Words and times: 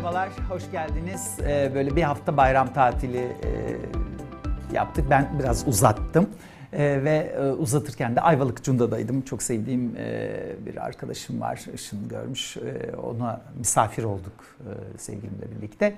merhabalar, 0.00 0.30
hoş 0.48 0.70
geldiniz. 0.70 1.36
Ee, 1.40 1.70
böyle 1.74 1.96
bir 1.96 2.02
hafta 2.02 2.36
bayram 2.36 2.72
tatili 2.72 3.18
e, 3.18 3.76
yaptık. 4.72 5.06
Ben 5.10 5.38
biraz 5.38 5.68
uzattım. 5.68 6.30
Ee, 6.72 7.04
ve 7.04 7.34
e, 7.36 7.50
uzatırken 7.50 8.16
de 8.16 8.20
Ayvalık 8.20 8.64
Cunda'daydım. 8.64 9.22
Çok 9.22 9.42
sevdiğim 9.42 9.96
e, 9.96 10.32
bir 10.66 10.84
arkadaşım 10.84 11.40
var, 11.40 11.64
Işın 11.74 12.08
görmüş. 12.08 12.56
E, 12.56 12.96
ona 12.96 13.40
misafir 13.58 14.04
olduk 14.04 14.56
e, 14.60 14.98
sevgilimle 14.98 15.56
birlikte. 15.56 15.94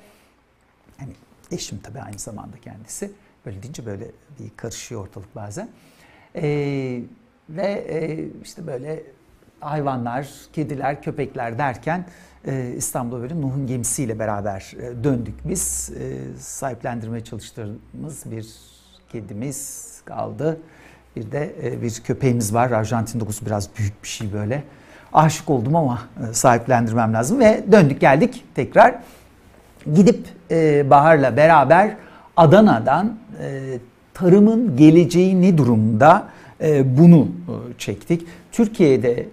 Yani 1.00 1.12
eşim 1.50 1.78
tabii 1.78 2.00
aynı 2.00 2.18
zamanda 2.18 2.56
kendisi. 2.64 3.10
Böyle 3.46 3.62
deyince 3.62 3.86
böyle 3.86 4.04
bir 4.40 4.50
karışıyor 4.56 5.00
ortalık 5.00 5.36
bazen. 5.36 5.68
E, 6.36 6.42
ve 7.48 7.66
e, 7.88 8.24
işte 8.42 8.66
böyle 8.66 9.02
hayvanlar, 9.62 10.28
kediler, 10.52 11.02
köpekler 11.02 11.58
derken 11.58 12.04
e, 12.46 12.72
İstanbul'a 12.76 13.20
böyle 13.20 13.40
Nuh'un 13.40 13.66
gemisiyle 13.66 14.18
beraber 14.18 14.72
e, 14.80 15.04
döndük 15.04 15.34
biz. 15.48 15.92
E, 16.00 16.38
sahiplendirmeye 16.38 17.24
çalıştığımız 17.24 18.30
bir 18.30 18.46
kedimiz 19.12 19.92
kaldı. 20.04 20.60
Bir 21.16 21.32
de 21.32 21.52
e, 21.62 21.82
bir 21.82 22.00
köpeğimiz 22.04 22.54
var. 22.54 22.70
Arjantin 22.70 23.20
dokusu 23.20 23.46
biraz 23.46 23.68
büyük 23.78 24.02
bir 24.02 24.08
şey 24.08 24.32
böyle. 24.32 24.62
Aşık 25.12 25.50
oldum 25.50 25.76
ama 25.76 26.02
e, 26.30 26.34
sahiplendirmem 26.34 27.14
lazım 27.14 27.40
ve 27.40 27.64
döndük 27.72 28.00
geldik 28.00 28.44
tekrar. 28.54 28.94
Gidip 29.94 30.26
e, 30.50 30.90
Bahar'la 30.90 31.36
beraber 31.36 31.96
Adana'dan 32.36 33.18
e, 33.42 33.78
tarımın 34.14 34.76
geleceği 34.76 35.42
ne 35.42 35.58
durumda 35.58 36.28
e, 36.60 36.98
bunu 36.98 37.22
e, 37.22 37.78
çektik. 37.78 38.26
Türkiye'de 38.52 39.28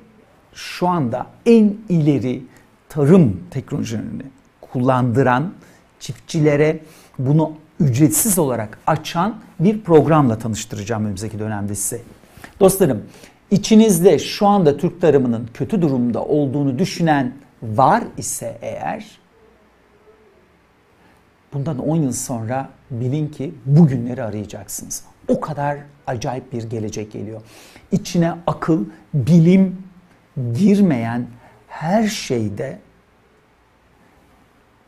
şu 0.54 0.88
anda 0.88 1.28
en 1.46 1.74
ileri 1.90 2.44
tarım 2.90 3.44
teknolojilerini 3.52 4.24
kullandıran 4.62 5.54
çiftçilere 6.00 6.80
bunu 7.20 7.54
ücretsiz 7.80 8.40
olarak 8.40 8.80
açan 8.88 9.36
bir 9.60 9.82
programla 9.82 10.38
tanıştıracağım 10.38 11.06
önümüzdeki 11.06 11.40
dönemde 11.40 11.76
size. 11.76 12.02
Dostlarım, 12.60 13.04
içinizde 13.52 14.20
şu 14.20 14.48
anda 14.48 14.78
Türk 14.78 15.02
tarımının 15.02 15.50
kötü 15.54 15.82
durumda 15.82 16.26
olduğunu 16.26 16.80
düşünen 16.80 17.34
var 17.64 18.04
ise 18.18 18.58
eğer 18.62 19.20
bundan 21.54 21.80
10 21.80 21.96
yıl 21.96 22.12
sonra 22.12 22.70
bilin 22.92 23.28
ki 23.28 23.54
bugünleri 23.66 24.24
arayacaksınız. 24.24 25.04
O 25.28 25.40
kadar 25.40 25.78
acayip 26.08 26.54
bir 26.54 26.64
gelecek 26.64 27.12
geliyor. 27.12 27.42
İçine 27.92 28.34
akıl, 28.48 28.86
bilim 29.14 29.78
girmeyen 30.54 31.28
her 31.68 32.08
şeyde 32.08 32.80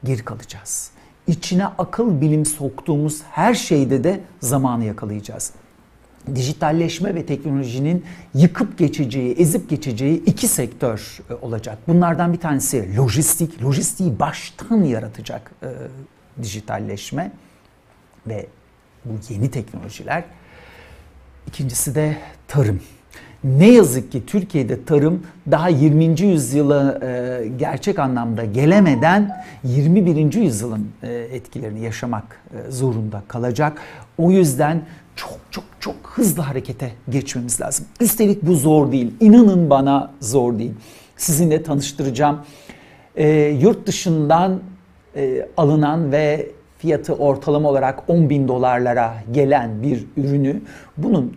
geri 0.03 0.25
kalacağız. 0.25 0.91
İçine 1.27 1.66
akıl 1.66 2.21
bilim 2.21 2.45
soktuğumuz 2.45 3.21
her 3.31 3.53
şeyde 3.53 4.03
de 4.03 4.19
zamanı 4.39 4.85
yakalayacağız. 4.85 5.53
Dijitalleşme 6.35 7.16
ve 7.16 7.25
teknolojinin 7.25 8.05
yıkıp 8.33 8.77
geçeceği, 8.77 9.33
ezip 9.33 9.69
geçeceği 9.69 10.23
iki 10.23 10.47
sektör 10.47 11.19
e, 11.29 11.33
olacak. 11.33 11.77
Bunlardan 11.88 12.33
bir 12.33 12.39
tanesi 12.39 12.97
lojistik, 12.97 13.63
lojistiği 13.63 14.19
baştan 14.19 14.83
yaratacak 14.83 15.52
e, 15.63 15.67
dijitalleşme 16.44 17.31
ve 18.27 18.47
bu 19.05 19.33
yeni 19.33 19.52
teknolojiler. 19.52 20.23
İkincisi 21.47 21.95
de 21.95 22.17
tarım. 22.47 22.81
Ne 23.44 23.72
yazık 23.72 24.11
ki 24.11 24.25
Türkiye'de 24.25 24.86
tarım 24.86 25.23
daha 25.52 25.70
20. 25.70 26.22
yüzyıla 26.22 27.00
e, 27.03 27.47
gerçek 27.58 28.00
anlamda 28.00 28.45
gelemeden 28.45 29.44
21. 29.64 30.34
yüzyılın 30.34 30.88
e, 31.03 31.14
etkilerini 31.14 31.84
yaşamak 31.84 32.42
e, 32.53 32.72
zorunda 32.72 33.24
kalacak. 33.28 33.81
O 34.18 34.31
yüzden 34.31 34.81
çok 35.16 35.40
çok 35.51 35.63
çok 35.80 35.96
hızlı 36.03 36.41
harekete 36.41 36.91
geçmemiz 37.09 37.62
lazım. 37.62 37.85
Üstelik 38.01 38.44
bu 38.44 38.56
zor 38.56 38.91
değil. 38.91 39.13
İnanın 39.19 39.69
bana 39.69 40.12
zor 40.19 40.59
değil. 40.59 40.74
Sizinle 41.18 41.63
tanıştıracağım. 41.63 42.40
E, 43.16 43.28
yurt 43.40 43.88
dışından 43.88 44.59
e, 45.16 45.47
alınan 45.57 46.12
ve 46.12 46.51
fiyatı 46.78 47.13
ortalama 47.13 47.69
olarak 47.69 48.09
10 48.09 48.30
bin 48.30 48.47
dolarlara 48.47 49.13
gelen 49.31 49.84
bir 49.84 50.06
ürünü 50.18 50.62
bunun 50.97 51.35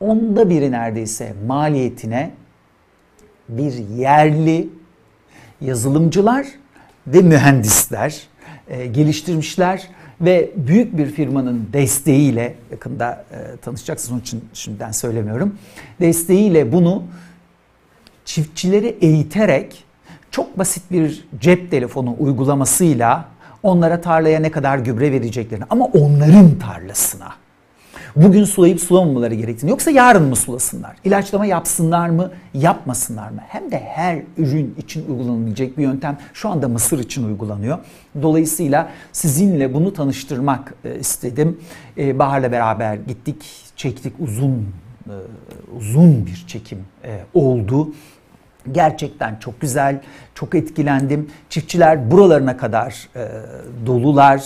onda 0.00 0.50
biri 0.50 0.72
neredeyse 0.72 1.34
maliyetine 1.46 2.30
bir 3.48 3.72
yerli 3.72 4.68
yazılımcılar 5.60 6.46
ve 7.06 7.20
mühendisler 7.20 8.22
e, 8.68 8.86
geliştirmişler 8.86 9.88
ve 10.20 10.50
büyük 10.56 10.98
bir 10.98 11.06
firmanın 11.06 11.68
desteğiyle 11.72 12.54
yakında 12.70 13.24
e, 13.32 13.56
tanışacaksınız 13.56 14.12
onun 14.12 14.20
için 14.20 14.44
şimdiden 14.52 14.90
söylemiyorum. 14.90 15.58
Desteğiyle 16.00 16.72
bunu 16.72 17.02
çiftçileri 18.24 18.96
eğiterek 19.00 19.84
çok 20.30 20.58
basit 20.58 20.90
bir 20.90 21.28
cep 21.40 21.70
telefonu 21.70 22.16
uygulamasıyla 22.18 23.28
onlara 23.62 24.00
tarlaya 24.00 24.40
ne 24.40 24.50
kadar 24.50 24.78
gübre 24.78 25.12
vereceklerini 25.12 25.64
ama 25.70 25.84
onların 25.84 26.58
tarlasına 26.58 27.43
bugün 28.16 28.44
sulayıp 28.44 28.80
sulamamaları 28.80 29.34
gerektiğini 29.34 29.70
yoksa 29.70 29.90
yarın 29.90 30.22
mı 30.22 30.36
sulasınlar? 30.36 30.96
İlaçlama 31.04 31.46
yapsınlar 31.46 32.08
mı, 32.08 32.30
yapmasınlar 32.54 33.30
mı? 33.30 33.40
Hem 33.48 33.70
de 33.70 33.78
her 33.78 34.22
ürün 34.36 34.74
için 34.78 35.10
uygulanabilecek 35.10 35.78
bir 35.78 35.82
yöntem 35.82 36.18
şu 36.32 36.48
anda 36.48 36.68
Mısır 36.68 36.98
için 36.98 37.24
uygulanıyor. 37.24 37.78
Dolayısıyla 38.22 38.90
sizinle 39.12 39.74
bunu 39.74 39.92
tanıştırmak 39.92 40.74
e, 40.84 40.98
istedim. 40.98 41.60
E, 41.98 42.18
Bahar'la 42.18 42.52
beraber 42.52 42.94
gittik, 42.94 43.44
çektik 43.76 44.12
uzun 44.20 44.68
e, 45.06 45.14
uzun 45.76 46.26
bir 46.26 46.44
çekim 46.46 46.78
oldu. 47.34 47.94
Gerçekten 48.72 49.36
çok 49.36 49.60
güzel, 49.60 50.00
çok 50.34 50.54
etkilendim. 50.54 51.30
Çiftçiler 51.50 52.10
buralarına 52.10 52.56
kadar 52.56 53.08
dolular. 53.86 54.44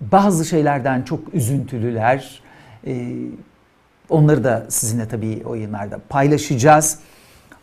Bazı 0.00 0.44
şeylerden 0.44 1.02
çok 1.02 1.34
üzüntülüler. 1.34 2.42
Ee, 2.86 3.12
onları 4.08 4.44
da 4.44 4.66
sizinle 4.68 5.08
tabii 5.08 5.42
o 5.46 5.54
yayınlarda 5.54 6.00
paylaşacağız. 6.08 6.98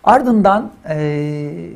Ardından 0.03 0.71
e, 0.89 1.69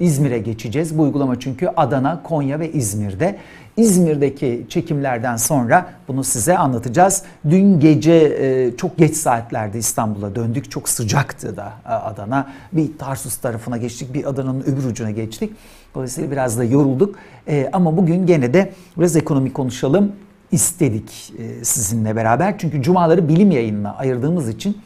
İzmir'e 0.00 0.38
geçeceğiz. 0.38 0.98
Bu 0.98 1.02
uygulama 1.02 1.40
çünkü 1.40 1.68
Adana, 1.76 2.22
Konya 2.22 2.60
ve 2.60 2.72
İzmir'de. 2.72 3.38
İzmir'deki 3.76 4.66
çekimlerden 4.68 5.36
sonra 5.36 5.92
bunu 6.08 6.24
size 6.24 6.58
anlatacağız. 6.58 7.22
Dün 7.50 7.80
gece 7.80 8.12
e, 8.12 8.76
çok 8.76 8.98
geç 8.98 9.16
saatlerde 9.16 9.78
İstanbul'a 9.78 10.34
döndük. 10.34 10.70
Çok 10.70 10.88
sıcaktı 10.88 11.56
da 11.56 11.72
e, 11.86 11.88
Adana. 11.88 12.52
Bir 12.72 12.98
Tarsus 12.98 13.36
tarafına 13.36 13.76
geçtik, 13.76 14.14
bir 14.14 14.24
Adana'nın 14.24 14.62
öbür 14.62 14.84
ucuna 14.84 15.10
geçtik. 15.10 15.52
Dolayısıyla 15.94 16.30
biraz 16.30 16.58
da 16.58 16.64
yorulduk. 16.64 17.14
E, 17.48 17.68
ama 17.72 17.96
bugün 17.96 18.26
gene 18.26 18.54
de 18.54 18.72
biraz 18.98 19.16
ekonomi 19.16 19.52
konuşalım 19.52 20.12
istedik 20.52 21.32
sizinle 21.62 22.16
beraber. 22.16 22.58
Çünkü 22.58 22.82
cumaları 22.82 23.28
bilim 23.28 23.50
yayınına 23.50 23.94
ayırdığımız 23.94 24.48
için 24.48 24.76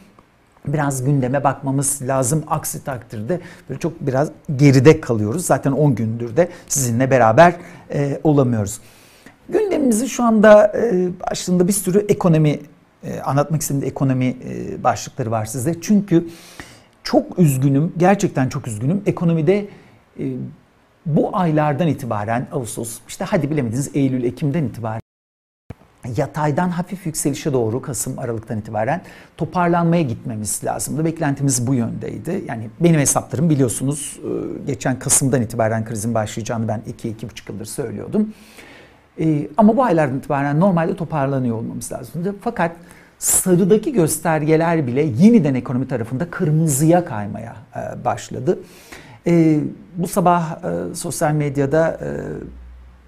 biraz 0.67 1.03
gündeme 1.03 1.43
bakmamız 1.43 2.01
lazım. 2.01 2.43
Aksi 2.47 2.83
takdirde 2.83 3.39
böyle 3.69 3.79
çok 3.79 4.01
biraz 4.01 4.31
geride 4.55 5.01
kalıyoruz. 5.01 5.45
Zaten 5.45 5.71
10 5.71 5.95
gündür 5.95 6.37
de 6.37 6.49
sizinle 6.67 7.11
beraber 7.11 7.55
e, 7.93 8.19
olamıyoruz. 8.23 8.79
Gündemimizi 9.49 10.09
şu 10.09 10.23
anda 10.23 10.73
e, 10.77 11.09
başlığında 11.29 11.67
bir 11.67 11.73
sürü 11.73 12.05
ekonomi 12.09 12.59
e, 13.03 13.19
anlatmak 13.19 13.61
istediğim 13.61 13.87
ekonomi 13.87 14.25
e, 14.25 14.83
başlıkları 14.83 15.31
var 15.31 15.45
size. 15.45 15.81
Çünkü 15.81 16.27
çok 17.03 17.39
üzgünüm, 17.39 17.93
gerçekten 17.97 18.49
çok 18.49 18.67
üzgünüm. 18.67 19.01
Ekonomide 19.05 19.67
e, 20.19 20.23
bu 21.07 21.37
aylardan 21.37 21.87
itibaren 21.87 22.47
Ağustos, 22.51 22.99
işte 23.07 23.25
hadi 23.25 23.51
bilemediniz 23.51 23.91
Eylül, 23.93 24.23
Ekim'den 24.23 24.63
itibaren 24.63 25.01
yataydan 26.17 26.69
hafif 26.69 27.05
yükselişe 27.05 27.53
doğru 27.53 27.81
Kasım 27.81 28.19
Aralık'tan 28.19 28.59
itibaren 28.59 29.01
toparlanmaya 29.37 30.01
gitmemiz 30.01 30.61
lazımdı. 30.63 31.05
Beklentimiz 31.05 31.67
bu 31.67 31.73
yöndeydi. 31.73 32.43
Yani 32.47 32.69
benim 32.79 32.99
hesaplarım 32.99 33.49
biliyorsunuz 33.49 34.19
e, 34.23 34.29
geçen 34.67 34.99
Kasım'dan 34.99 35.41
itibaren 35.41 35.85
krizin 35.85 36.13
başlayacağını 36.13 36.67
ben 36.67 36.81
2-2,5 37.03 37.51
yıldır 37.51 37.65
söylüyordum. 37.65 38.33
E, 39.19 39.47
ama 39.57 39.77
bu 39.77 39.83
aylardan 39.83 40.17
itibaren 40.17 40.59
normalde 40.59 40.95
toparlanıyor 40.95 41.57
olmamız 41.57 41.91
lazımdı. 41.91 42.35
Fakat 42.41 42.71
sarıdaki 43.19 43.93
göstergeler 43.93 44.87
bile 44.87 45.01
yeniden 45.01 45.55
ekonomi 45.55 45.87
tarafında 45.87 46.29
kırmızıya 46.29 47.05
kaymaya 47.05 47.55
e. 49.27 49.59
Bu 49.97 50.07
sabah 50.07 50.57
sosyal 50.93 51.31
medyada 51.31 51.99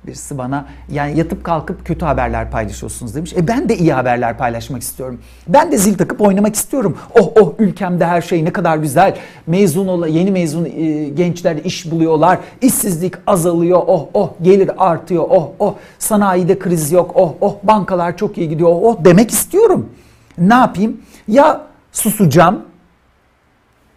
Birisi 0.07 0.37
bana 0.37 0.65
yani 0.91 1.17
yatıp 1.17 1.43
kalkıp 1.43 1.85
kötü 1.85 2.05
haberler 2.05 2.51
paylaşıyorsunuz 2.51 3.15
demiş. 3.15 3.33
E 3.33 3.47
ben 3.47 3.69
de 3.69 3.77
iyi 3.77 3.93
haberler 3.93 4.37
paylaşmak 4.37 4.81
istiyorum. 4.81 5.19
Ben 5.47 5.71
de 5.71 5.77
zil 5.77 5.97
takıp 5.97 6.21
oynamak 6.21 6.55
istiyorum. 6.55 6.97
Oh 7.19 7.31
oh 7.41 7.53
ülkemde 7.59 8.05
her 8.05 8.21
şey 8.21 8.45
ne 8.45 8.53
kadar 8.53 8.77
güzel. 8.77 9.17
Mezun 9.47 9.87
ola, 9.87 10.07
yeni 10.07 10.31
mezun 10.31 10.65
e, 10.65 11.09
gençler 11.09 11.55
iş 11.55 11.91
buluyorlar. 11.91 12.39
İşsizlik 12.61 13.13
azalıyor. 13.27 13.81
Oh 13.87 14.07
oh 14.13 14.29
gelir 14.41 14.71
artıyor. 14.77 15.25
Oh 15.29 15.49
oh 15.59 15.75
sanayide 15.99 16.59
kriz 16.59 16.91
yok. 16.91 17.11
Oh 17.15 17.33
oh 17.41 17.55
bankalar 17.63 18.17
çok 18.17 18.37
iyi 18.37 18.49
gidiyor. 18.49 18.69
Oh, 18.69 18.83
oh 18.83 18.97
demek 19.05 19.31
istiyorum. 19.31 19.89
Ne 20.37 20.53
yapayım? 20.53 20.97
Ya 21.27 21.61
susacağım. 21.91 22.61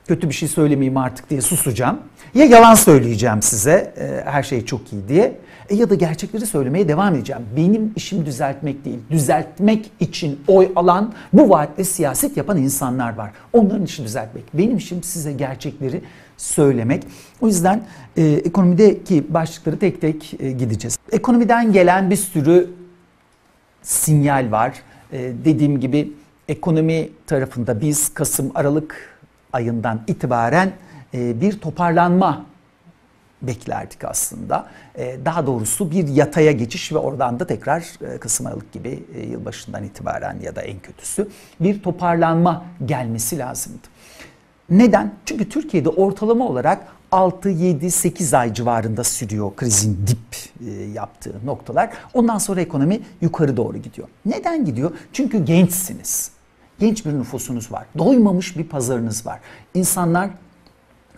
Kötü 0.08 0.28
bir 0.28 0.34
şey 0.34 0.48
söylemeyeyim 0.48 0.96
artık 0.96 1.30
diye 1.30 1.40
susacağım. 1.40 2.00
Ya 2.34 2.44
yalan 2.44 2.74
söyleyeceğim 2.74 3.42
size 3.42 3.94
e, 3.96 4.30
her 4.30 4.42
şey 4.42 4.64
çok 4.64 4.92
iyi 4.92 5.08
diye 5.08 5.38
e, 5.68 5.74
ya 5.74 5.90
da 5.90 5.94
gerçekleri 5.94 6.46
söylemeye 6.46 6.88
devam 6.88 7.14
edeceğim. 7.14 7.42
Benim 7.56 7.92
işim 7.96 8.26
düzeltmek 8.26 8.84
değil. 8.84 8.98
Düzeltmek 9.10 9.90
için 10.00 10.40
oy 10.46 10.72
alan 10.76 11.12
bu 11.32 11.50
vaatle 11.50 11.84
siyaset 11.84 12.36
yapan 12.36 12.58
insanlar 12.58 13.14
var. 13.14 13.30
Onların 13.52 13.84
işi 13.84 14.04
düzeltmek. 14.04 14.44
Benim 14.54 14.76
işim 14.76 15.02
size 15.02 15.32
gerçekleri 15.32 16.02
söylemek. 16.36 17.02
O 17.40 17.46
yüzden 17.46 17.82
e, 18.16 18.22
ekonomideki 18.22 19.34
başlıkları 19.34 19.78
tek 19.78 20.00
tek 20.00 20.40
e, 20.40 20.52
gideceğiz. 20.52 20.98
Ekonomiden 21.12 21.72
gelen 21.72 22.10
bir 22.10 22.16
sürü 22.16 22.70
sinyal 23.82 24.50
var. 24.50 24.72
E, 25.12 25.32
dediğim 25.44 25.80
gibi 25.80 26.12
ekonomi 26.48 27.08
tarafında 27.26 27.80
biz 27.80 28.14
Kasım 28.14 28.50
Aralık 28.54 29.11
ayından 29.52 30.00
itibaren 30.06 30.72
e, 31.14 31.40
bir 31.40 31.60
toparlanma 31.60 32.46
beklerdik 33.42 34.04
aslında. 34.04 34.66
E, 34.98 35.16
daha 35.24 35.46
doğrusu 35.46 35.90
bir 35.90 36.08
yataya 36.08 36.52
geçiş 36.52 36.92
ve 36.92 36.98
oradan 36.98 37.40
da 37.40 37.46
tekrar 37.46 37.80
e, 38.14 38.18
Kasım 38.18 38.46
Aralık 38.46 38.72
gibi 38.72 39.04
yılbaşından 39.30 39.84
itibaren 39.84 40.36
ya 40.42 40.56
da 40.56 40.62
en 40.62 40.80
kötüsü 40.80 41.28
bir 41.60 41.82
toparlanma 41.82 42.64
gelmesi 42.86 43.38
lazımdı. 43.38 43.86
Neden? 44.70 45.14
Çünkü 45.26 45.48
Türkiye'de 45.48 45.88
ortalama 45.88 46.48
olarak 46.48 46.86
6, 47.12 47.48
7, 47.48 47.90
8 47.90 48.34
ay 48.34 48.54
civarında 48.54 49.04
sürüyor 49.04 49.56
krizin 49.56 50.06
dip 50.06 50.66
yaptığı 50.94 51.34
noktalar. 51.44 51.90
Ondan 52.14 52.38
sonra 52.38 52.60
ekonomi 52.60 53.00
yukarı 53.20 53.56
doğru 53.56 53.78
gidiyor. 53.78 54.08
Neden 54.26 54.64
gidiyor? 54.64 54.90
Çünkü 55.12 55.44
gençsiniz. 55.44 56.30
Genç 56.82 57.06
bir 57.06 57.12
nüfusunuz 57.12 57.72
var. 57.72 57.86
Doymamış 57.98 58.56
bir 58.58 58.64
pazarınız 58.64 59.26
var. 59.26 59.40
İnsanlar 59.74 60.30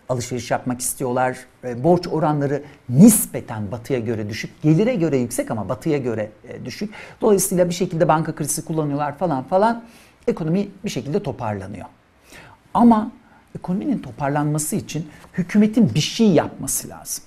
alışveriş 0.08 0.50
yapmak 0.50 0.80
istiyorlar. 0.80 1.38
E, 1.64 1.84
borç 1.84 2.08
oranları 2.08 2.62
nispeten 2.88 3.72
batıya 3.72 3.98
göre 3.98 4.28
düşük. 4.28 4.62
Gelire 4.62 4.94
göre 4.94 5.16
yüksek 5.16 5.50
ama 5.50 5.68
batıya 5.68 5.98
göre 5.98 6.30
e, 6.48 6.64
düşük. 6.64 6.94
Dolayısıyla 7.20 7.68
bir 7.68 7.74
şekilde 7.74 8.08
banka 8.08 8.34
kredisi 8.34 8.64
kullanıyorlar 8.64 9.18
falan 9.18 9.44
falan. 9.44 9.84
Ekonomi 10.26 10.68
bir 10.84 10.90
şekilde 10.90 11.22
toparlanıyor. 11.22 11.86
Ama 12.74 13.10
ekonominin 13.58 13.98
toparlanması 13.98 14.76
için 14.76 15.08
hükümetin 15.32 15.94
bir 15.94 16.00
şey 16.00 16.28
yapması 16.28 16.88
lazım. 16.88 17.24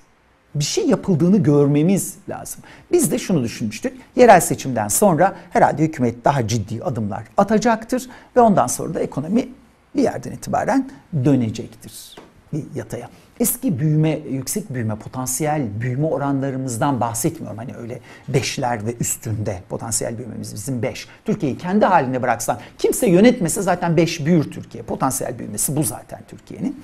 Bir 0.55 0.63
şey 0.63 0.87
yapıldığını 0.87 1.37
görmemiz 1.37 2.15
lazım. 2.29 2.63
Biz 2.91 3.11
de 3.11 3.19
şunu 3.19 3.43
düşünmüştük. 3.43 3.97
Yerel 4.15 4.39
seçimden 4.39 4.87
sonra 4.87 5.35
herhalde 5.49 5.83
hükümet 5.83 6.25
daha 6.25 6.47
ciddi 6.47 6.83
adımlar 6.83 7.23
atacaktır 7.37 8.09
ve 8.35 8.41
ondan 8.41 8.67
sonra 8.67 8.93
da 8.93 8.99
ekonomi 8.99 9.49
bir 9.95 10.01
yerden 10.01 10.31
itibaren 10.31 10.89
dönecektir 11.25 12.17
bir 12.53 12.63
yataya. 12.75 13.09
Eski 13.39 13.79
büyüme, 13.79 14.19
yüksek 14.31 14.73
büyüme, 14.73 14.95
potansiyel 14.95 15.81
büyüme 15.81 16.07
oranlarımızdan 16.07 17.01
bahsetmiyorum. 17.01 17.57
Hani 17.57 17.75
öyle 17.75 17.99
beşler 18.27 18.85
ve 18.85 18.95
üstünde 18.99 19.61
potansiyel 19.69 20.17
büyümemiz 20.17 20.53
bizim 20.53 20.81
beş. 20.81 21.07
Türkiye'yi 21.25 21.57
kendi 21.57 21.85
haline 21.85 22.21
bıraksan, 22.21 22.59
kimse 22.77 23.09
yönetmese 23.09 23.61
zaten 23.61 23.97
beş 23.97 24.25
büyür 24.25 24.51
Türkiye. 24.51 24.83
Potansiyel 24.83 25.39
büyümesi 25.39 25.75
bu 25.75 25.83
zaten 25.83 26.19
Türkiye'nin. 26.27 26.83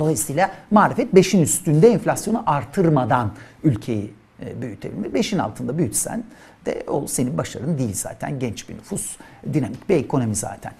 Dolayısıyla 0.00 0.50
marifet 0.70 1.14
beşin 1.14 1.42
üstünde 1.42 1.88
enflasyonu 1.88 2.42
artırmadan 2.46 3.32
ülkeyi 3.64 4.14
e, 4.42 4.62
büyütebilmek. 4.62 5.14
Beşin 5.14 5.38
altında 5.38 5.78
büyütsen 5.78 6.24
de 6.66 6.84
o 6.86 7.06
senin 7.06 7.38
başarın 7.38 7.78
değil 7.78 7.94
zaten. 7.94 8.38
Genç 8.38 8.68
bir 8.68 8.74
nüfus, 8.74 9.16
dinamik 9.52 9.88
bir 9.88 9.96
ekonomi 9.96 10.34
zaten. 10.34 10.72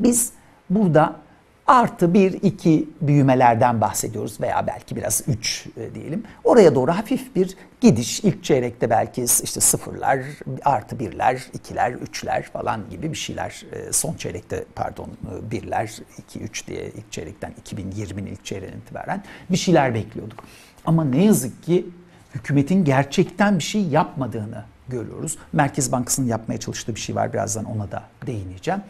Biz 0.00 0.32
burada 0.70 1.16
artı 1.66 2.14
bir 2.14 2.32
iki 2.32 2.88
büyümelerden 3.00 3.80
bahsediyoruz 3.80 4.40
veya 4.40 4.66
belki 4.66 4.96
biraz 4.96 5.22
üç 5.28 5.66
e, 5.76 5.94
diyelim. 5.94 6.24
Oraya 6.44 6.74
doğru 6.74 6.92
hafif 6.92 7.36
bir 7.36 7.56
gidiş. 7.80 8.20
ilk 8.24 8.44
çeyrekte 8.44 8.90
belki 8.90 9.22
işte 9.22 9.60
sıfırlar, 9.60 10.20
artı 10.64 10.98
birler, 10.98 11.42
ikiler, 11.52 11.92
üçler 11.92 12.42
falan 12.42 12.90
gibi 12.90 13.12
bir 13.12 13.16
şeyler. 13.16 13.64
E, 13.72 13.92
son 13.92 14.14
çeyrekte 14.14 14.64
pardon 14.74 15.08
e, 15.08 15.50
birler, 15.50 15.92
iki, 16.18 16.40
üç 16.40 16.66
diye 16.66 16.86
ilk 16.96 17.12
çeyrekten 17.12 17.52
2020'nin 17.64 18.26
ilk 18.26 18.44
çeyreğinden 18.44 18.78
itibaren 18.78 19.22
bir 19.50 19.56
şeyler 19.56 19.94
bekliyorduk. 19.94 20.44
Ama 20.84 21.04
ne 21.04 21.24
yazık 21.24 21.62
ki 21.62 21.86
hükümetin 22.34 22.84
gerçekten 22.84 23.58
bir 23.58 23.64
şey 23.64 23.82
yapmadığını 23.82 24.64
görüyoruz. 24.88 25.38
Merkez 25.52 25.92
Bankası'nın 25.92 26.26
yapmaya 26.26 26.60
çalıştığı 26.60 26.94
bir 26.94 27.00
şey 27.00 27.16
var. 27.16 27.32
Birazdan 27.32 27.64
ona 27.64 27.92
da 27.92 28.02
değineceğim. 28.26 28.80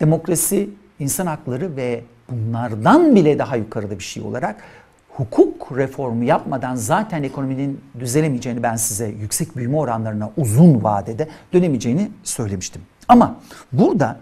Demokrasi, 0.00 0.70
insan 0.98 1.26
hakları 1.26 1.76
ve 1.76 2.04
bunlardan 2.30 3.14
bile 3.14 3.38
daha 3.38 3.56
yukarıda 3.56 3.98
bir 3.98 4.04
şey 4.04 4.22
olarak 4.22 4.62
hukuk 5.08 5.76
reformu 5.76 6.24
yapmadan 6.24 6.74
zaten 6.74 7.22
ekonominin 7.22 7.80
düzelemeyeceğini 7.98 8.62
ben 8.62 8.76
size 8.76 9.06
yüksek 9.06 9.56
büyüme 9.56 9.76
oranlarına 9.76 10.30
uzun 10.36 10.82
vadede 10.82 11.28
dönemeyeceğini 11.52 12.10
söylemiştim. 12.24 12.82
Ama 13.08 13.40
burada 13.72 14.20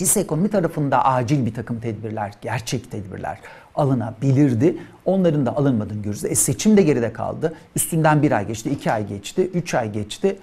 değilse 0.00 0.20
ekonomi 0.20 0.48
tarafında 0.48 1.04
acil 1.04 1.46
bir 1.46 1.54
takım 1.54 1.80
tedbirler, 1.80 2.32
gerçek 2.40 2.90
tedbirler 2.90 3.38
alınabilirdi. 3.74 4.76
Onların 5.04 5.46
da 5.46 5.56
alınmadığını 5.56 6.02
görürüz. 6.02 6.24
E 6.24 6.34
seçim 6.34 6.76
de 6.76 6.82
geride 6.82 7.12
kaldı. 7.12 7.54
Üstünden 7.76 8.22
bir 8.22 8.32
ay 8.32 8.46
geçti, 8.46 8.70
iki 8.70 8.92
ay 8.92 9.06
geçti, 9.06 9.50
üç 9.54 9.74
ay 9.74 9.92
geçti. 9.92 10.38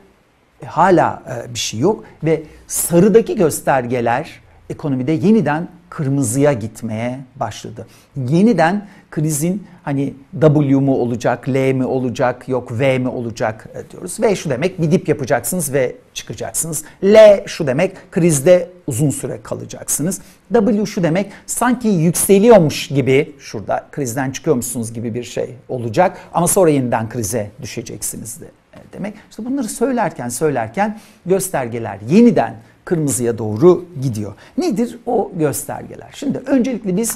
E, 0.66 0.68
hala 0.68 1.24
e, 1.30 1.54
bir 1.54 1.60
şey 1.60 1.80
yok 1.80 2.04
ve 2.24 2.44
sarıdaki 2.68 3.36
göstergeler 3.36 4.30
ekonomide 4.70 5.12
yeniden 5.12 5.68
kırmızıya 5.90 6.54
gitmeye 6.54 7.20
başladı. 7.36 7.88
Yeniden 8.16 8.88
krizin 9.12 9.68
hani 9.84 10.14
W 10.42 10.76
mu 10.76 10.96
olacak, 10.96 11.50
L 11.50 11.72
mi 11.74 11.86
olacak, 11.86 12.50
yok 12.50 12.80
V 12.80 13.00
mi 13.00 13.08
olacak 13.08 13.68
e, 13.76 13.92
diyoruz. 13.92 14.20
V 14.22 14.36
şu 14.36 14.50
demek 14.50 14.82
bir 14.82 14.92
dip 14.92 15.10
yapacaksınız 15.10 15.74
ve 15.74 15.96
çıkacaksınız. 16.14 16.84
L 17.04 17.48
şu 17.48 17.68
demek 17.68 18.12
krizde 18.12 18.70
uzun 18.88 19.10
süre 19.10 19.40
kalacaksınız. 19.44 20.22
W 20.54 20.86
şu 20.86 21.04
demek 21.04 21.32
sanki 21.46 21.88
yükseliyormuş 21.88 22.88
gibi 22.88 23.36
şurada 23.40 23.88
krizden 23.92 24.32
çıkıyormuşsunuz 24.32 24.94
gibi 24.94 25.14
bir 25.14 25.24
şey 25.24 25.56
olacak 25.70 26.18
ama 26.34 26.48
sonra 26.48 26.70
yeniden 26.70 27.10
krize 27.10 27.52
düşeceksiniz 27.62 28.42
de 28.42 28.46
demek. 28.94 29.14
İşte 29.30 29.46
bunları 29.46 29.68
söylerken 29.68 30.30
söylerken 30.30 31.00
göstergeler 31.26 32.00
yeniden 32.10 32.56
kırmızıya 32.86 33.38
doğru 33.38 33.86
gidiyor. 34.02 34.34
Nedir 34.58 35.00
o 35.06 35.32
göstergeler? 35.36 36.10
Şimdi 36.14 36.38
öncelikle 36.38 36.98
biz 36.98 37.16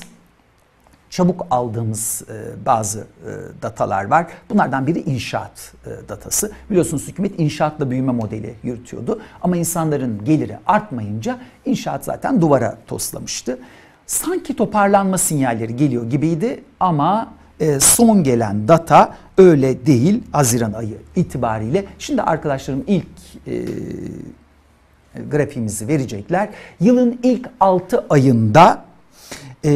çabuk 1.10 1.48
aldığımız 1.51 2.24
e, 2.30 2.66
bazı 2.66 3.00
e, 3.00 3.32
datalar 3.62 4.06
var. 4.06 4.28
Bunlardan 4.50 4.88
biri 4.88 5.00
inşaat 5.00 5.74
e, 5.86 6.10
datası. 6.10 6.51
Biliyorsunuz 6.70 7.08
hükümet 7.08 7.39
inşaatla 7.39 7.92
büyüme 7.92 8.12
modeli 8.12 8.56
yürütüyordu. 8.63 9.22
Ama 9.42 9.58
insanların 9.58 10.25
geliri 10.25 10.58
artmayınca 10.66 11.39
inşaat 11.66 12.06
zaten 12.06 12.42
duvara 12.42 12.78
toslamıştı. 12.88 13.60
Sanki 14.08 14.56
toparlanma 14.56 15.18
sinyalleri 15.18 15.75
geliyor 15.75 16.10
gibiydi 16.10 16.63
ama 16.80 17.34
e, 17.60 17.80
son 17.80 18.24
gelen 18.24 18.68
data 18.68 19.18
öyle 19.38 19.86
değil 19.86 20.24
Haziran 20.32 20.74
ayı 20.74 20.98
itibariyle. 21.16 21.86
Şimdi 22.00 22.22
arkadaşlarım 22.22 22.84
ilk 22.88 23.06
e, 23.48 23.66
grafiğimizi 25.32 25.88
verecekler. 25.88 26.50
Yılın 26.80 27.20
ilk 27.24 27.50
6 27.60 28.06
ayında 28.10 28.86
e, 29.66 29.72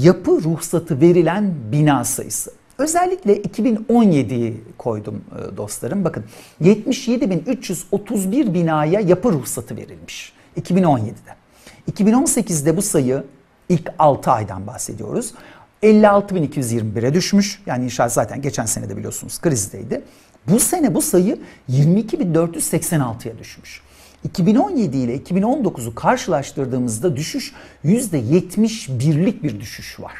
yapı 0.00 0.30
ruhsatı 0.30 1.00
verilen 1.00 1.54
bina 1.72 2.04
sayısı. 2.04 2.52
Özellikle 2.78 3.36
2017'yi 3.36 4.60
koydum 4.78 5.24
e, 5.32 5.56
dostlarım. 5.56 6.04
Bakın 6.04 6.24
77.331 6.62 8.54
binaya 8.54 9.00
yapı 9.00 9.32
ruhsatı 9.32 9.76
verilmiş 9.76 10.32
2017'de. 10.60 11.36
2018'de 11.92 12.76
bu 12.76 12.82
sayı 12.82 13.24
ilk 13.68 13.92
6 13.98 14.30
aydan 14.30 14.66
bahsediyoruz. 14.66 15.32
56.221'e 15.82 17.14
düşmüş. 17.14 17.62
Yani 17.66 17.84
inşaat 17.84 18.12
zaten 18.12 18.42
geçen 18.42 18.66
sene 18.66 18.88
de 18.88 18.96
biliyorsunuz 18.96 19.40
krizdeydi. 19.40 20.02
Bu 20.48 20.60
sene 20.60 20.94
bu 20.94 21.02
sayı 21.02 21.38
22.486'ya 21.70 23.38
düşmüş. 23.38 23.82
2017 24.24 24.96
ile 24.96 25.16
2019'u 25.16 25.94
karşılaştırdığımızda 25.94 27.16
düşüş 27.16 27.52
%71'lik 27.84 29.42
bir 29.42 29.60
düşüş 29.60 30.00
var. 30.00 30.14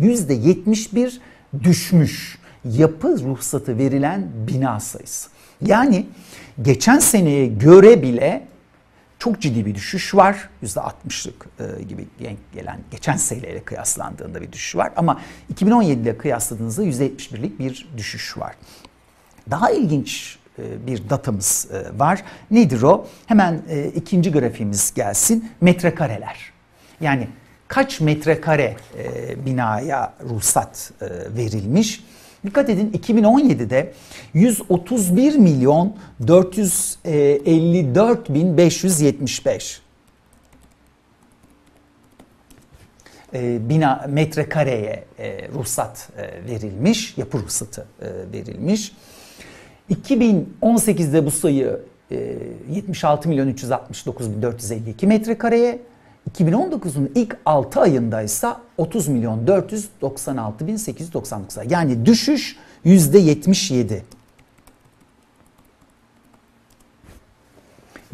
%71 0.00 1.18
düşmüş. 1.62 2.38
yapı 2.64 3.08
ruhsatı 3.08 3.78
verilen 3.78 4.28
bina 4.48 4.80
sayısı. 4.80 5.28
Yani 5.66 6.06
geçen 6.62 6.98
seneye 6.98 7.46
göre 7.46 8.02
bile 8.02 8.46
çok 9.22 9.40
ciddi 9.40 9.66
bir 9.66 9.74
düşüş 9.74 10.14
var. 10.14 10.48
%60'lık 10.62 11.46
e, 11.60 11.82
gibi 11.82 12.06
gelen 12.52 12.78
geçen 12.90 13.16
seneyle 13.16 13.64
kıyaslandığında 13.64 14.40
bir 14.42 14.52
düşüş 14.52 14.76
var. 14.76 14.92
Ama 14.96 15.20
2017 15.48 16.00
ile 16.00 16.18
kıyasladığınızda 16.18 16.84
%71'lik 16.84 17.58
bir 17.58 17.88
düşüş 17.96 18.38
var. 18.38 18.54
Daha 19.50 19.70
ilginç 19.70 20.38
e, 20.58 20.86
bir 20.86 21.10
datamız 21.10 21.68
e, 21.72 21.98
var. 21.98 22.22
Nedir 22.50 22.82
o? 22.82 23.06
Hemen 23.26 23.62
ikinci 23.94 24.32
grafiğimiz 24.32 24.94
gelsin. 24.94 25.50
Metrekareler. 25.60 26.52
Yani 27.00 27.28
kaç 27.68 28.00
metrekare 28.00 28.76
binaya 29.46 30.14
ruhsat 30.28 30.92
verilmiş? 31.36 32.04
Dikkat 32.44 32.70
edin 32.70 32.90
2017'de 32.90 33.92
131 34.34 35.36
milyon 35.36 35.96
454 36.26 38.34
bin 38.34 38.56
575 38.56 39.82
e, 43.34 43.68
bina 43.68 44.06
metrekareye 44.08 45.04
e, 45.18 45.48
ruhsat 45.48 46.08
e, 46.16 46.50
verilmiş, 46.50 47.18
yapı 47.18 47.38
ruhsatı 47.38 47.86
e, 48.00 48.06
verilmiş. 48.32 48.92
2018'de 49.90 51.26
bu 51.26 51.30
sayı 51.30 51.80
e, 52.10 52.38
76 52.70 53.28
milyon 53.28 53.48
369 53.48 54.30
bin 54.30 54.42
452 54.42 55.06
metrekareye, 55.06 55.78
2019'un 56.30 57.12
ilk 57.14 57.36
6 57.46 57.80
ayında 57.80 58.22
ise 58.22 58.48
30 58.78 59.08
milyon 59.08 59.46
496 59.46 60.66
bin 60.66 60.76
899. 60.76 61.56
Yani 61.70 62.06
düşüş 62.06 62.56
%77. 62.84 64.00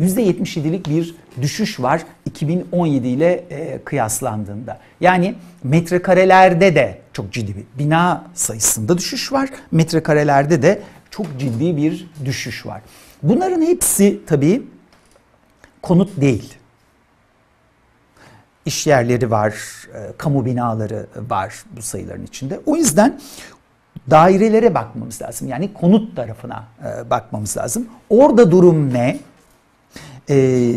%77'lik 0.01 0.89
bir 0.89 1.15
düşüş 1.43 1.81
var 1.81 2.03
2017 2.27 3.09
ile 3.09 3.33
e, 3.51 3.81
kıyaslandığında. 3.85 4.79
Yani 5.01 5.35
metrekarelerde 5.63 6.75
de 6.75 7.01
çok 7.13 7.33
ciddi 7.33 7.57
bir 7.57 7.65
bina 7.79 8.25
sayısında 8.35 8.99
düşüş 8.99 9.33
var. 9.33 9.49
Metrekarelerde 9.71 10.63
de 10.63 10.83
çok 11.11 11.27
ciddi 11.39 11.77
bir 11.77 12.11
düşüş 12.25 12.67
var. 12.67 12.83
Bunların 13.23 13.63
hepsi 13.63 14.21
tabii 14.27 14.63
konut 15.83 16.21
değil 16.21 16.58
iş 18.69 18.87
yerleri 18.87 19.31
var, 19.31 19.55
e, 19.95 20.13
kamu 20.19 20.45
binaları 20.45 21.07
var 21.29 21.65
bu 21.77 21.83
sayıların 21.83 22.25
içinde. 22.25 22.61
O 22.67 22.77
yüzden 22.77 23.21
dairelere 24.11 24.75
bakmamız 24.75 25.23
lazım. 25.23 25.49
Yani 25.49 25.75
konut 25.75 26.17
tarafına 26.17 26.65
e, 26.85 27.11
bakmamız 27.11 27.57
lazım. 27.57 27.87
Orada 28.11 28.51
durum 28.51 28.95
ne? 28.95 29.19
E, 30.31 30.75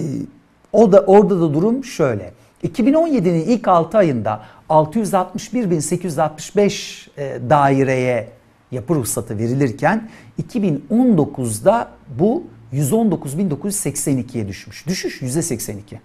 o 0.74 0.91
da 0.91 1.00
orada 1.00 1.41
da 1.41 1.53
durum 1.53 1.83
şöyle. 1.83 2.33
2017'nin 2.63 3.39
ilk 3.39 3.67
6 3.67 3.98
ayında 3.98 4.41
661.865 4.69 7.07
e, 7.17 7.39
daireye 7.50 8.29
yapı 8.71 8.95
ruhsatı 8.95 9.38
verilirken 9.38 10.10
2019'da 10.51 11.91
bu 12.19 12.43
119.982'ye 12.74 14.48
düşmüş. 14.48 14.88
Düşüş 14.88 15.21
%82. 15.21 15.98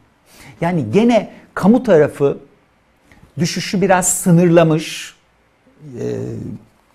Yani 0.61 0.91
gene 0.91 1.33
kamu 1.55 1.83
tarafı 1.83 2.39
düşüşü 3.39 3.81
biraz 3.81 4.09
sınırlamış 4.09 5.15
e, 6.01 6.05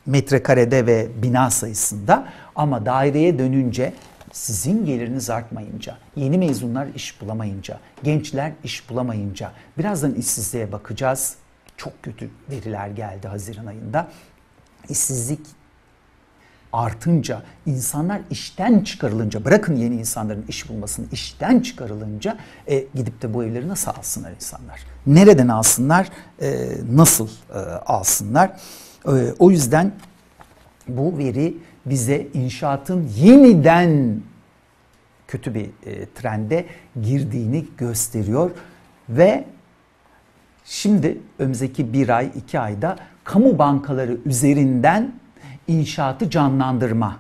metrekarede 0.06 0.86
ve 0.86 1.08
bina 1.24 1.50
sayısında 1.50 2.28
ama 2.56 2.86
daireye 2.86 3.40
dönünce 3.40 3.94
sizin 4.32 4.86
geliriniz 4.86 5.30
artmayınca, 5.30 5.98
yeni 6.16 6.38
mezunlar 6.38 6.88
iş 6.96 7.22
bulamayınca, 7.22 7.80
gençler 8.04 8.52
iş 8.64 8.90
bulamayınca, 8.90 9.52
birazdan 9.78 10.14
işsizliğe 10.14 10.72
bakacağız. 10.72 11.36
Çok 11.78 12.04
kötü 12.04 12.30
veriler 12.50 12.88
geldi 12.88 13.28
Haziran 13.28 13.66
ayında. 13.66 14.08
İşsizlik 14.90 15.40
artınca, 16.74 17.42
insanlar 17.66 18.22
işten 18.30 18.80
çıkarılınca, 18.80 19.46
bırakın 19.46 19.76
yeni 19.76 19.96
insanların 19.96 20.46
iş 20.48 20.70
bulmasını, 20.70 21.06
işten 21.12 21.60
çıkarılınca 21.60 22.38
e, 22.68 22.86
gidip 22.96 23.22
de 23.22 23.34
bu 23.34 23.44
evleri 23.44 23.68
nasıl 23.68 23.92
alsınlar 23.92 24.32
insanlar? 24.32 24.80
Nereden 25.08 25.48
alsınlar, 25.48 26.10
e, 26.42 26.70
nasıl 26.92 27.30
e, 27.54 27.58
alsınlar? 27.86 28.52
E, 29.08 29.12
o 29.40 29.52
yüzden 29.52 29.92
bu 30.88 31.18
veri 31.18 31.58
bize 31.86 32.28
inşaatın 32.34 33.08
yeniden 33.16 34.22
kötü 35.28 35.54
bir 35.54 35.66
e, 35.86 36.06
trende 36.16 36.66
girdiğini 37.02 37.66
gösteriyor 37.78 38.52
ve 39.10 39.46
şimdi 40.66 41.18
önümüzdeki 41.40 41.94
bir 41.94 42.10
ay, 42.10 42.32
iki 42.36 42.60
ayda 42.60 42.96
kamu 43.24 43.60
bankaları 43.60 44.18
üzerinden 44.26 45.21
inşaatı 45.72 46.30
canlandırma, 46.30 47.18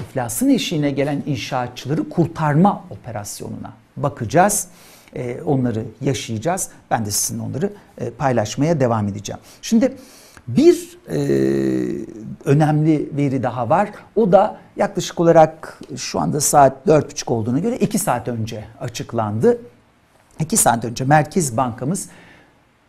iflasın 0.00 0.48
eşiğine 0.48 0.90
gelen 0.90 1.22
inşaatçıları 1.26 2.08
kurtarma 2.08 2.84
operasyonuna 2.90 3.72
bakacağız. 3.96 4.68
E, 5.14 5.40
onları 5.42 5.84
yaşayacağız. 6.00 6.68
Ben 6.90 7.06
de 7.06 7.10
sizinle 7.10 7.42
onları 7.42 7.72
e, 7.98 8.10
paylaşmaya 8.10 8.80
devam 8.80 9.08
edeceğim. 9.08 9.40
Şimdi 9.62 9.96
bir 10.48 10.98
e, 11.10 11.18
önemli 12.44 13.10
veri 13.16 13.42
daha 13.42 13.70
var. 13.70 13.90
O 14.16 14.32
da 14.32 14.58
yaklaşık 14.76 15.20
olarak 15.20 15.80
şu 15.96 16.20
anda 16.20 16.40
saat 16.40 16.86
4.30 16.86 17.32
olduğuna 17.32 17.58
göre 17.58 17.76
2 17.76 17.98
saat 17.98 18.28
önce 18.28 18.64
açıklandı. 18.80 19.60
2 20.40 20.56
saat 20.56 20.84
önce 20.84 21.04
Merkez 21.04 21.56
Bankamız 21.56 22.08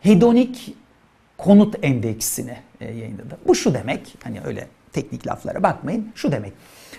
hedonik 0.00 0.76
konut 1.38 1.74
endeksini 1.82 2.56
e, 2.84 2.92
yayınladı. 2.92 3.38
Bu 3.46 3.54
şu 3.54 3.74
demek, 3.74 4.14
hani 4.24 4.40
öyle 4.44 4.66
teknik 4.92 5.26
laflara 5.26 5.62
bakmayın, 5.62 6.12
şu 6.14 6.32
demek. 6.32 6.52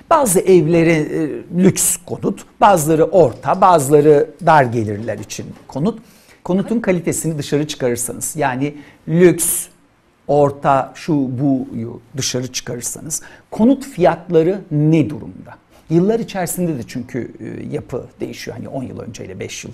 Bazı 0.10 0.40
evleri 0.40 0.92
e, 0.92 1.64
lüks 1.64 1.98
konut, 2.06 2.46
bazıları 2.62 3.04
orta, 3.04 3.62
bazıları 3.62 4.30
dar 4.46 4.64
gelirler 4.64 5.20
için 5.20 5.46
konut. 5.68 6.00
Konutun 6.44 6.80
kalitesini 6.80 7.38
dışarı 7.38 7.68
çıkarırsanız 7.68 8.36
yani 8.36 8.76
lüks, 9.08 9.68
orta, 10.28 10.92
şu 10.96 11.14
buyu 11.14 12.02
dışarı 12.18 12.52
çıkarırsanız 12.52 13.22
konut 13.52 13.86
fiyatları 13.86 14.62
ne 14.72 15.10
durumda? 15.10 15.56
Yıllar 15.90 16.20
içerisinde 16.20 16.78
de 16.78 16.82
çünkü 16.88 17.32
e, 17.40 17.74
yapı 17.74 18.06
değişiyor. 18.20 18.58
Hani 18.58 18.68
10 18.70 18.84
yıl 18.84 19.00
önceyle, 19.00 19.40
5 19.40 19.64
yıl 19.66 19.72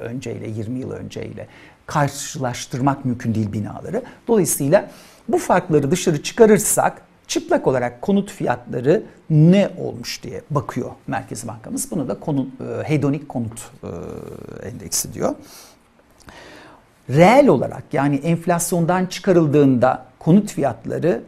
önceyle, 0.00 0.48
20 0.48 0.78
yıl 0.78 0.90
önceyle 0.90 1.46
karşılaştırmak 1.88 3.04
mümkün 3.04 3.34
değil 3.34 3.52
binaları. 3.52 4.02
Dolayısıyla 4.28 4.90
bu 5.28 5.38
farkları 5.38 5.90
dışarı 5.90 6.22
çıkarırsak 6.22 7.02
çıplak 7.26 7.66
olarak 7.66 8.02
konut 8.02 8.30
fiyatları 8.30 9.02
ne 9.30 9.70
olmuş 9.78 10.22
diye 10.22 10.42
bakıyor 10.50 10.90
Merkez 11.06 11.48
Bankamız. 11.48 11.90
Bunu 11.90 12.08
da 12.08 12.20
konut, 12.20 12.60
e, 12.60 12.88
hedonik 12.88 13.28
konut 13.28 13.70
e, 13.82 13.88
endeksi 14.68 15.14
diyor. 15.14 15.34
Reel 17.10 17.48
olarak 17.48 17.84
yani 17.92 18.16
enflasyondan 18.16 19.06
çıkarıldığında 19.06 20.06
konut 20.18 20.50
fiyatları 20.50 21.22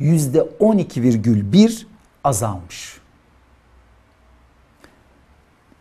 %12,1 0.00 1.86
azalmış. 2.24 3.00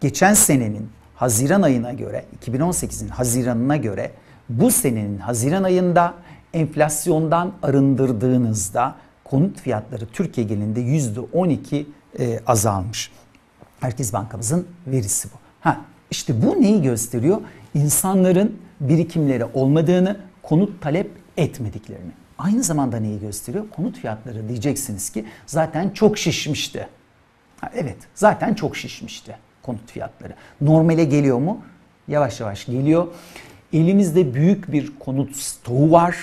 Geçen 0.01 0.33
senenin 0.33 0.89
Haziran 1.15 1.61
ayına 1.61 1.93
göre 1.93 2.25
2018'in 2.45 3.07
Haziran'ına 3.07 3.77
göre 3.77 4.11
bu 4.49 4.71
senenin 4.71 5.17
Haziran 5.17 5.63
ayında 5.63 6.13
enflasyondan 6.53 7.51
arındırdığınızda 7.63 8.95
konut 9.23 9.59
fiyatları 9.59 10.05
Türkiye 10.05 10.47
genelinde 10.47 10.81
%12 10.81 11.85
e, 12.19 12.39
azalmış. 12.47 13.11
Merkez 13.81 14.13
Bankamızın 14.13 14.67
verisi 14.87 15.29
bu. 15.33 15.35
Ha 15.61 15.81
işte 16.11 16.41
bu 16.41 16.61
neyi 16.61 16.81
gösteriyor? 16.81 17.41
İnsanların 17.73 18.59
birikimleri 18.79 19.45
olmadığını, 19.45 20.17
konut 20.43 20.81
talep 20.81 21.11
etmediklerini. 21.37 22.11
Aynı 22.37 22.63
zamanda 22.63 22.97
neyi 22.97 23.19
gösteriyor? 23.19 23.65
Konut 23.75 23.97
fiyatları 23.97 24.49
diyeceksiniz 24.49 25.09
ki 25.09 25.25
zaten 25.45 25.89
çok 25.89 26.17
şişmişti. 26.17 26.87
Ha, 27.61 27.71
evet, 27.75 27.97
zaten 28.15 28.53
çok 28.53 28.77
şişmişti 28.77 29.35
konut 29.65 29.91
fiyatları. 29.91 30.33
Normale 30.61 31.03
geliyor 31.03 31.37
mu? 31.37 31.61
Yavaş 32.07 32.39
yavaş 32.39 32.65
geliyor. 32.65 33.07
Elimizde 33.73 34.33
büyük 34.33 34.71
bir 34.71 34.91
konut 34.99 35.35
stoğu 35.35 35.91
var. 35.91 36.17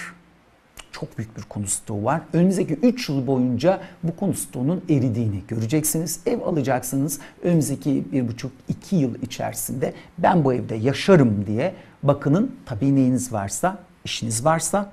Çok 0.93 1.19
büyük 1.19 1.37
bir 1.37 1.43
konut 1.43 1.69
stoğu 1.69 2.05
var. 2.05 2.21
Önümüzdeki 2.33 2.75
3 2.75 3.09
yıl 3.09 3.27
boyunca 3.27 3.81
bu 4.03 4.17
konut 4.17 4.39
stoğunun 4.39 4.85
eridiğini 4.89 5.43
göreceksiniz. 5.49 6.21
Ev 6.27 6.41
alacaksınız. 6.41 7.21
Önümüzdeki 7.43 8.05
1,5-2 8.13 8.97
yıl 8.97 9.15
içerisinde 9.23 9.95
ben 10.19 10.45
bu 10.45 10.55
evde 10.55 10.75
yaşarım 10.75 11.47
diye 11.47 11.75
bakının 12.03 12.57
tabii 12.67 12.95
neyiniz 12.95 13.33
varsa, 13.33 13.79
işiniz 14.05 14.45
varsa 14.45 14.93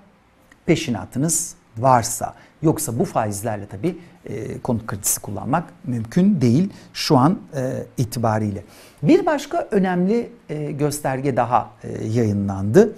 peşinatınız 0.65 1.56
varsa. 1.77 2.36
Yoksa 2.62 3.00
bu 3.00 3.06
faizlerle 3.06 3.66
tabii 3.66 3.98
e, 4.25 4.60
konut 4.60 4.88
kredisi 4.88 5.22
kullanmak 5.22 5.63
mümkün 5.84 6.42
değil 6.42 6.74
şu 6.94 7.18
an 7.18 7.39
e, 7.56 7.84
itibariyle. 7.98 8.63
Bir 9.04 9.25
başka 9.25 9.68
önemli 9.72 10.32
e, 10.50 10.72
gösterge 10.72 11.38
daha 11.38 11.70
e, 11.84 12.08
yayınlandı. 12.08 12.96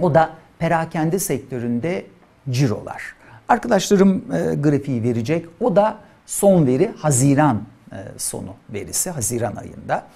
O 0.00 0.14
da 0.14 0.30
perakende 0.58 1.18
sektöründe 1.18 2.06
cirolar. 2.50 3.02
Arkadaşlarım 3.48 4.24
e, 4.32 4.54
grafiği 4.54 5.02
verecek. 5.02 5.46
O 5.60 5.76
da 5.76 5.98
son 6.26 6.66
veri 6.66 6.92
Haziran 6.98 7.62
e, 7.92 7.96
sonu 8.16 8.54
verisi 8.72 9.10
Haziran 9.10 9.56
ayında. 9.56 10.06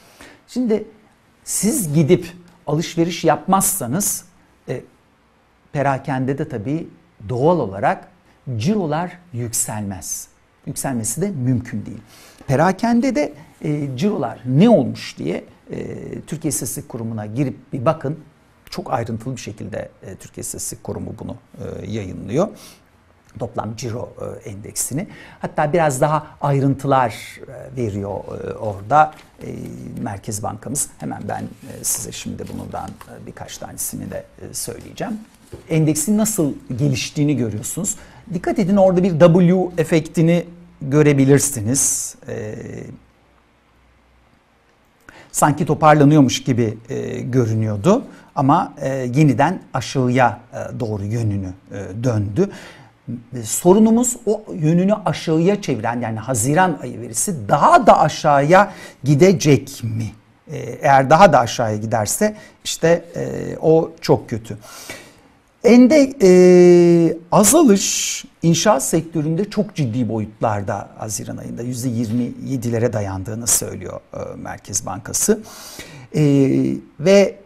Şimdi 0.49 0.85
siz 1.45 1.95
gidip 1.95 2.33
alışveriş 2.67 3.25
yapmazsanız 3.25 4.25
e, 4.69 4.81
perakende 5.73 6.39
de 6.39 6.49
tabii 6.49 6.89
doğal 7.29 7.59
olarak 7.61 8.09
cirolar 8.57 9.19
yükselmez. 9.33 10.29
Yükselmesi 10.67 11.23
de 11.23 11.31
mümkün 11.31 11.87
değil. 11.87 12.01
Perakende 12.47 13.15
de 13.15 13.35
e, 13.63 13.97
cirolar 13.97 14.41
ne 14.47 14.69
olmuş 14.69 15.19
diye 15.19 15.45
e, 15.71 16.21
Türkiye 16.21 16.49
İstatistik 16.49 16.89
Kurumu'na 16.89 17.27
girip 17.27 17.73
bir 17.73 17.85
bakın. 17.85 18.21
Çok 18.71 18.93
ayrıntılı 18.93 19.37
bir 19.37 19.41
şekilde 19.41 19.91
e, 20.03 20.15
Türkiye 20.15 20.43
İstatistik 20.43 20.85
Kurumu 20.85 21.15
bunu 21.19 21.37
e, 21.59 21.91
yayınlıyor 21.91 22.49
toplam 23.39 23.77
ciro 23.77 24.15
e, 24.45 24.51
endeksini. 24.51 25.07
Hatta 25.41 25.73
biraz 25.73 26.01
daha 26.01 26.27
ayrıntılar 26.41 27.41
e, 27.49 27.77
veriyor 27.77 28.15
e, 28.45 28.55
orada 28.55 29.15
Merkez 30.03 30.43
Bankamız. 30.43 30.89
Hemen 30.99 31.23
ben 31.29 31.45
size 31.83 32.13
şimdi 32.13 32.45
bundan 32.49 32.91
birkaç 33.27 33.59
tanesini 33.59 34.11
de 34.11 34.25
söyleyeceğim. 34.53 35.19
Endeksin 35.71 36.19
nasıl 36.19 36.55
geliştiğini 36.77 37.37
görüyorsunuz. 37.37 37.97
Dikkat 38.35 38.59
edin 38.59 38.77
orada 38.77 39.03
bir 39.03 39.19
W 39.19 39.83
efektini 39.83 40.45
görebilirsiniz. 40.83 42.15
Sanki 45.33 45.67
toparlanıyormuş 45.67 46.45
gibi 46.45 46.79
görünüyordu 47.21 48.03
ama 48.35 48.75
yeniden 49.15 49.61
aşağıya 49.75 50.41
doğru 50.81 51.05
yönünü 51.05 51.53
döndü 52.05 52.51
sorunumuz 53.45 54.17
o 54.27 54.45
yönünü 54.55 54.95
aşağıya 54.95 55.63
çeviren 55.63 56.01
yani 56.01 56.19
Haziran 56.19 56.79
ayı 56.83 57.01
verisi 57.01 57.49
daha 57.49 57.87
da 57.87 58.01
aşağıya 58.01 58.73
gidecek 59.05 59.83
mi? 59.85 60.13
Ee, 60.51 60.57
eğer 60.59 61.11
daha 61.11 61.33
da 61.33 61.39
aşağıya 61.39 61.77
giderse 61.77 62.37
işte 62.65 63.05
e, 63.17 63.57
o 63.61 63.91
çok 64.01 64.31
kötü. 64.31 64.59
Ende 65.67 66.13
e, 66.23 67.19
azalış 67.33 68.25
inşaat 68.43 68.85
sektöründe 68.85 69.51
çok 69.51 69.75
ciddi 69.75 70.09
boyutlarda 70.09 70.89
Haziran 70.99 71.37
ayında 71.37 71.63
%27'lere 71.63 72.93
dayandığını 72.93 73.47
söylüyor 73.47 74.01
e, 74.15 74.37
Merkez 74.37 74.87
Bankası. 74.87 75.41
E, 76.15 76.23
ve 77.01 77.39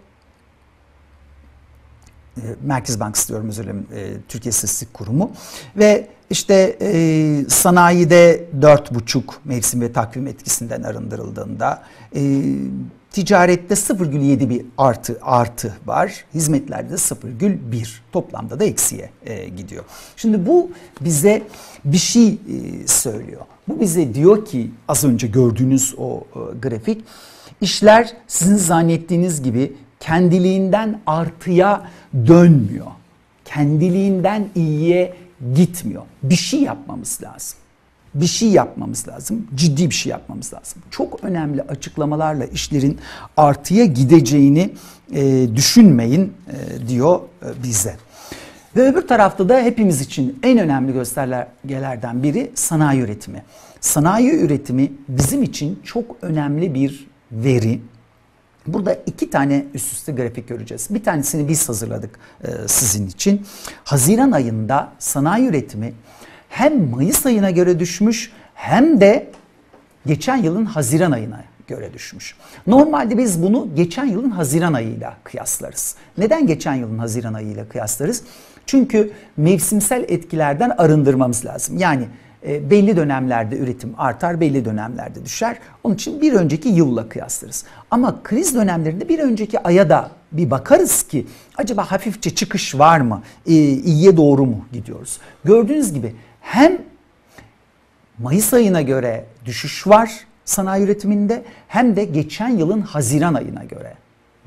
e, 2.37 2.43
Merkez 2.63 3.01
Bankası 3.01 3.29
diyorum 3.29 3.49
özür 3.49 3.63
dilerim 3.63 3.87
e, 3.95 4.13
Türkiye 4.29 4.51
İstatistik 4.51 4.95
Kurumu 4.95 5.33
ve 5.77 6.09
işte 6.31 6.77
e, 6.81 7.45
sanayide 7.49 8.45
dört 8.63 8.95
buçuk 8.95 9.41
mevsim 9.45 9.81
ve 9.81 9.93
takvim 9.93 10.27
etkisinden 10.27 10.83
arındırıldığında 10.83 11.83
e, 12.15 12.21
ticarette 13.11 13.75
0,7 13.75 14.49
bir 14.49 14.67
artı 14.79 15.19
artı 15.23 15.77
var. 15.87 16.25
Hizmetlerde 16.35 16.91
de 16.91 16.95
0,1 16.95 17.89
toplamda 18.13 18.61
da 18.61 18.65
eksiye 18.65 19.11
e, 19.27 19.49
gidiyor. 19.49 19.85
Şimdi 20.17 20.47
bu 20.47 20.71
bize 21.01 21.43
bir 21.85 21.99
şey 21.99 22.29
e, 22.29 22.39
söylüyor. 22.87 23.41
Bu 23.69 23.81
bize 23.81 24.15
diyor 24.15 24.45
ki 24.45 24.71
az 24.89 25.05
önce 25.05 25.27
gördüğünüz 25.27 25.95
o 25.99 26.25
e, 26.35 26.59
grafik 26.59 27.05
işler 27.61 28.13
sizin 28.27 28.57
zannettiğiniz 28.57 29.43
gibi 29.43 29.73
kendiliğinden 30.01 31.01
artıya 31.07 31.91
dönmüyor. 32.27 32.87
Kendiliğinden 33.45 34.49
iyiye 34.55 35.15
gitmiyor. 35.55 36.03
Bir 36.23 36.37
şey 36.37 36.61
yapmamız 36.61 37.19
lazım. 37.23 37.59
Bir 38.15 38.27
şey 38.27 38.49
yapmamız 38.49 39.09
lazım. 39.09 39.47
Ciddi 39.55 39.91
bir 39.91 39.95
şey 39.95 40.11
yapmamız 40.11 40.55
lazım. 40.55 40.83
Çok 40.91 41.25
önemli 41.25 41.63
açıklamalarla 41.63 42.45
işlerin 42.45 42.99
artıya 43.37 43.85
gideceğini 43.85 44.75
e, 45.13 45.49
düşünmeyin 45.57 46.33
e, 46.49 46.89
diyor 46.89 47.21
e, 47.43 47.63
bize. 47.63 47.97
Ve 48.77 48.83
öbür 48.83 49.09
tarafta 49.09 49.49
da 49.49 49.61
hepimiz 49.61 50.01
için 50.01 50.39
en 50.43 50.59
önemli 50.59 50.93
göstergelerden 50.93 52.23
biri 52.23 52.51
sanayi 52.55 53.01
üretimi. 53.01 53.43
Sanayi 53.81 54.33
üretimi 54.33 54.93
bizim 55.09 55.43
için 55.43 55.81
çok 55.85 56.17
önemli 56.23 56.75
bir 56.75 57.07
veri. 57.33 57.81
Burada 58.67 58.95
iki 59.07 59.31
tane 59.31 59.65
üst 59.75 59.93
üste 59.93 60.13
grafik 60.13 60.49
göreceğiz. 60.49 60.87
Bir 60.91 61.05
tanesini 61.05 61.49
biz 61.49 61.69
hazırladık 61.69 62.19
e, 62.45 62.49
sizin 62.67 63.07
için. 63.07 63.47
Haziran 63.85 64.33
ayında 64.33 64.93
sanayi 64.99 65.49
üretimi 65.49 65.93
hem 66.51 66.91
Mayıs 66.91 67.27
ayına 67.27 67.51
göre 67.51 67.79
düşmüş 67.79 68.33
hem 68.55 69.01
de 69.01 69.31
geçen 70.07 70.37
yılın 70.37 70.65
Haziran 70.65 71.13
ayına 71.13 71.45
göre 71.69 71.95
düşmüş. 71.95 72.35
Normalde 72.67 73.19
biz 73.19 73.43
bunu 73.43 73.69
geçen 73.75 74.05
yılın 74.05 74.31
Haziran 74.31 74.73
ayıyla 74.73 75.17
kıyaslarız. 75.25 75.97
Neden 76.19 76.47
geçen 76.47 76.75
yılın 76.75 76.99
Haziran 76.99 77.35
ayıyla 77.35 77.69
kıyaslarız? 77.69 78.23
Çünkü 78.67 79.13
mevsimsel 79.37 80.05
etkilerden 80.09 80.71
arındırmamız 80.71 81.45
lazım. 81.45 81.79
Yani 81.79 82.05
e, 82.47 82.71
belli 82.71 82.97
dönemlerde 82.97 83.59
üretim 83.59 83.95
artar, 83.99 84.41
belli 84.41 84.65
dönemlerde 84.65 85.25
düşer. 85.25 85.57
Onun 85.85 85.95
için 85.95 86.21
bir 86.21 86.33
önceki 86.33 86.69
yılla 86.69 87.09
kıyaslarız. 87.09 87.65
Ama 87.91 88.23
kriz 88.23 88.55
dönemlerinde 88.55 89.09
bir 89.09 89.19
önceki 89.19 89.61
aya 89.61 89.91
da 89.91 90.11
bir 90.33 90.51
bakarız 90.51 91.03
ki 91.03 91.27
acaba 91.57 91.91
hafifçe 91.91 92.31
çıkış 92.31 92.79
var 92.79 93.01
mı? 93.01 93.23
E, 93.47 93.53
iyiye 93.53 94.17
doğru 94.17 94.47
mu 94.47 94.65
gidiyoruz? 94.73 95.19
Gördüğünüz 95.45 95.93
gibi 95.93 96.15
hem 96.51 96.79
Mayıs 98.19 98.55
ayına 98.55 98.83
göre 98.83 99.25
düşüş 99.45 99.87
var 99.87 100.11
sanayi 100.45 100.85
üretiminde 100.85 101.45
hem 101.69 101.97
de 101.97 102.05
geçen 102.05 102.49
yılın 102.49 102.81
Haziran 102.81 103.35
ayına 103.35 103.65
göre 103.65 103.95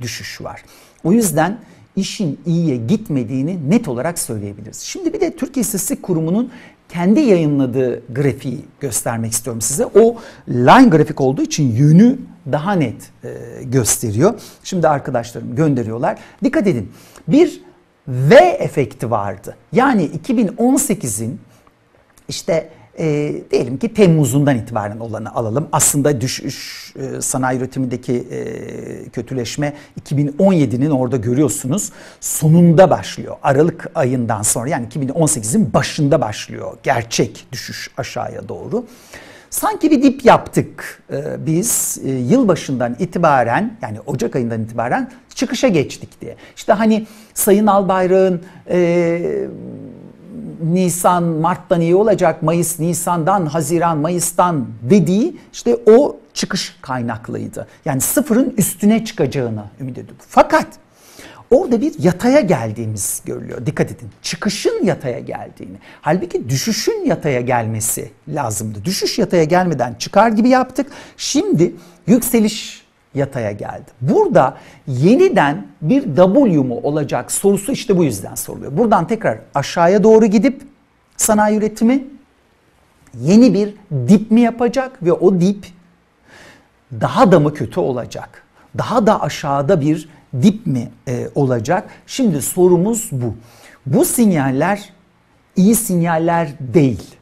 düşüş 0.02 0.42
var. 0.42 0.64
O 1.04 1.12
yüzden 1.12 1.58
işin 1.96 2.40
iyiye 2.46 2.78
gitmediğini 2.78 3.70
net 3.70 3.88
olarak 3.88 4.20
söyleyebiliriz. 4.20 4.80
Şimdi 4.80 5.14
bir 5.14 5.22
de 5.22 5.36
Türkiye 5.36 5.62
İstatistik 5.62 6.04
Kurumu'nun 6.04 6.52
kendi 6.90 7.20
yayınladığı 7.20 8.14
grafiği 8.14 8.66
göstermek 8.80 9.32
istiyorum 9.32 9.62
size. 9.62 9.86
O 9.86 10.18
line 10.50 10.90
grafik 10.90 11.22
olduğu 11.22 11.42
için 11.42 11.76
yönü 11.76 12.18
daha 12.52 12.74
net 12.74 13.12
e, 13.24 13.30
gösteriyor. 13.64 14.40
Şimdi 14.64 14.88
arkadaşlarım 14.88 15.56
gönderiyorlar. 15.56 16.20
Dikkat 16.44 16.68
edin. 16.68 16.92
Bir 17.28 17.62
V 18.08 18.36
efekti 18.36 19.12
vardı. 19.12 19.56
Yani 19.72 20.10
2018'in 20.28 21.40
işte 22.34 22.70
e, 23.00 23.34
diyelim 23.52 23.78
ki 23.78 23.94
Temmuz'undan 23.94 24.58
itibaren 24.58 25.00
olanı 25.00 25.36
alalım. 25.36 25.68
Aslında 25.72 26.22
düşüş 26.22 26.94
e, 26.96 27.22
sanayi 27.22 27.60
üretimindeki 27.60 28.14
e, 28.14 29.10
kötüleşme 29.10 29.74
2017'nin 30.02 30.90
orada 30.90 31.18
görüyorsunuz 31.18 31.92
sonunda 32.20 32.90
başlıyor. 32.90 33.36
Aralık 33.44 33.92
ayından 33.96 34.42
sonra 34.42 34.70
yani 34.70 34.88
2018'in 34.88 35.74
başında 35.74 36.22
başlıyor 36.22 36.78
gerçek 36.84 37.48
düşüş 37.52 37.92
aşağıya 37.98 38.50
doğru. 38.50 38.86
Sanki 39.50 39.92
bir 39.92 40.04
dip 40.04 40.26
yaptık 40.26 41.04
e, 41.12 41.46
biz 41.46 42.00
e, 42.06 42.12
yılbaşından 42.12 42.96
itibaren 43.00 43.78
yani 43.82 44.00
Ocak 44.06 44.36
ayından 44.36 44.64
itibaren 44.64 45.12
çıkışa 45.36 45.68
geçtik 45.68 46.22
diye. 46.22 46.36
İşte 46.56 46.74
hani 46.74 47.08
Sayın 47.34 47.68
Albayrak'ın 47.68 48.42
e, 48.70 49.48
Nisan, 50.64 51.24
Mart'tan 51.24 51.82
iyi 51.82 51.96
olacak, 51.96 52.44
Mayıs, 52.44 52.80
Nisan'dan, 52.80 53.46
Haziran, 53.46 53.98
Mayıs'tan 53.98 54.66
dediği 54.82 55.38
işte 55.54 55.78
o 55.86 56.18
çıkış 56.34 56.76
kaynaklıydı. 56.82 57.68
Yani 57.86 58.02
sıfırın 58.02 58.54
üstüne 58.58 59.06
çıkacağını 59.06 59.64
ümit 59.80 59.98
ediyorduk. 59.98 60.18
Fakat 60.30 60.68
orada 61.52 61.82
bir 61.82 61.94
yataya 62.00 62.40
geldiğimiz 62.40 63.22
görülüyor. 63.26 63.66
Dikkat 63.66 63.92
edin. 63.92 64.10
Çıkışın 64.22 64.86
yataya 64.86 65.20
geldiğini. 65.20 65.78
Halbuki 66.02 66.50
düşüşün 66.50 67.06
yataya 67.06 67.42
gelmesi 67.42 68.12
lazımdı. 68.28 68.86
Düşüş 68.86 69.20
yataya 69.20 69.44
gelmeden 69.44 69.94
çıkar 69.94 70.30
gibi 70.30 70.50
yaptık. 70.50 70.88
Şimdi 71.18 71.76
yükseliş 72.08 72.83
yataya 73.16 73.52
geldi. 73.52 73.92
Burada 74.02 74.58
yeniden 74.88 75.68
bir 75.82 76.02
W 76.16 76.58
mu 76.58 76.80
olacak 76.84 77.32
sorusu 77.32 77.72
işte 77.72 77.98
bu 77.98 78.04
yüzden 78.04 78.36
soruluyor. 78.36 78.78
Buradan 78.78 79.08
tekrar 79.08 79.40
aşağıya 79.56 80.04
doğru 80.04 80.26
gidip 80.26 80.62
sanayi 81.18 81.58
üretimi 81.58 82.04
yeni 83.22 83.54
bir 83.54 83.74
dip 84.08 84.32
mi 84.32 84.42
yapacak 84.42 85.04
ve 85.04 85.14
o 85.14 85.42
dip 85.42 85.66
daha 86.92 87.32
da 87.32 87.40
mı 87.40 87.54
kötü 87.54 87.80
olacak? 87.80 88.44
Daha 88.78 89.08
da 89.08 89.22
aşağıda 89.22 89.82
bir 89.82 90.10
dip 90.42 90.66
mi 90.66 90.92
e, 91.08 91.30
olacak? 91.36 91.90
Şimdi 92.08 92.42
sorumuz 92.42 93.10
bu. 93.12 93.36
Bu 93.86 94.06
sinyaller 94.06 94.94
iyi 95.56 95.76
sinyaller 95.76 96.50
değil. 96.60 97.16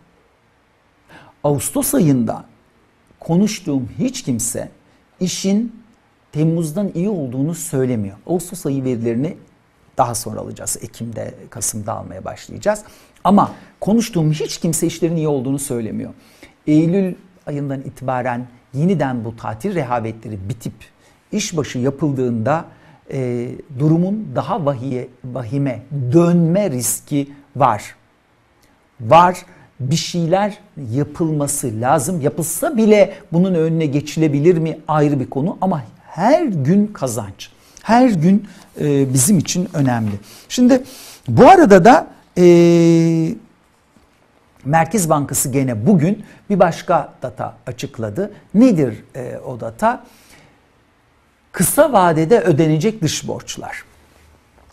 Ağustos 1.43 1.95
ayında 1.95 2.45
konuştuğum 3.19 3.89
hiç 3.99 4.23
kimse 4.23 4.69
işin 5.19 5.80
Temmuz'dan 6.31 6.91
iyi 6.95 7.09
olduğunu 7.09 7.55
söylemiyor. 7.55 8.17
Ağustos 8.27 8.65
ayı 8.65 8.83
verilerini 8.83 9.37
daha 9.97 10.15
sonra 10.15 10.39
alacağız. 10.39 10.77
Ekim'de, 10.81 11.33
Kasım'da 11.49 11.93
almaya 11.93 12.25
başlayacağız. 12.25 12.83
Ama 13.23 13.51
konuştuğum 13.79 14.31
hiç 14.31 14.57
kimse 14.57 14.87
işlerin 14.87 15.15
iyi 15.15 15.27
olduğunu 15.27 15.59
söylemiyor. 15.59 16.13
Eylül 16.67 17.15
ayından 17.45 17.81
itibaren 17.81 18.47
yeniden 18.73 19.25
bu 19.25 19.35
tatil 19.35 19.75
rehavetleri 19.75 20.49
bitip 20.49 20.73
işbaşı 21.31 21.79
yapıldığında 21.79 22.65
e, 23.13 23.49
durumun 23.79 24.27
daha 24.35 24.65
vahiye, 24.65 25.07
vahime 25.23 25.81
dönme 26.11 26.71
riski 26.71 27.31
var. 27.55 27.95
Var 29.01 29.45
bir 29.79 29.95
şeyler 29.95 30.57
yapılması 30.91 31.81
lazım. 31.81 32.21
Yapılsa 32.21 32.77
bile 32.77 33.13
bunun 33.31 33.53
önüne 33.53 33.85
geçilebilir 33.85 34.57
mi 34.57 34.79
ayrı 34.87 35.19
bir 35.19 35.29
konu 35.29 35.57
ama 35.61 35.83
her 36.11 36.43
gün 36.43 36.87
kazanç. 36.87 37.49
Her 37.83 38.09
gün 38.09 38.47
e, 38.79 39.13
bizim 39.13 39.37
için 39.37 39.69
önemli. 39.73 40.11
Şimdi 40.49 40.83
bu 41.27 41.49
arada 41.49 41.85
da 41.85 42.07
e, 42.37 42.43
Merkez 44.65 45.09
Bankası 45.09 45.49
gene 45.51 45.87
bugün 45.87 46.25
bir 46.49 46.59
başka 46.59 47.13
data 47.21 47.55
açıkladı. 47.67 48.31
Nedir 48.53 49.03
e, 49.15 49.37
o 49.45 49.59
data? 49.59 50.03
Kısa 51.51 51.93
vadede 51.93 52.39
ödenecek 52.39 53.01
dış 53.01 53.27
borçlar. 53.27 53.83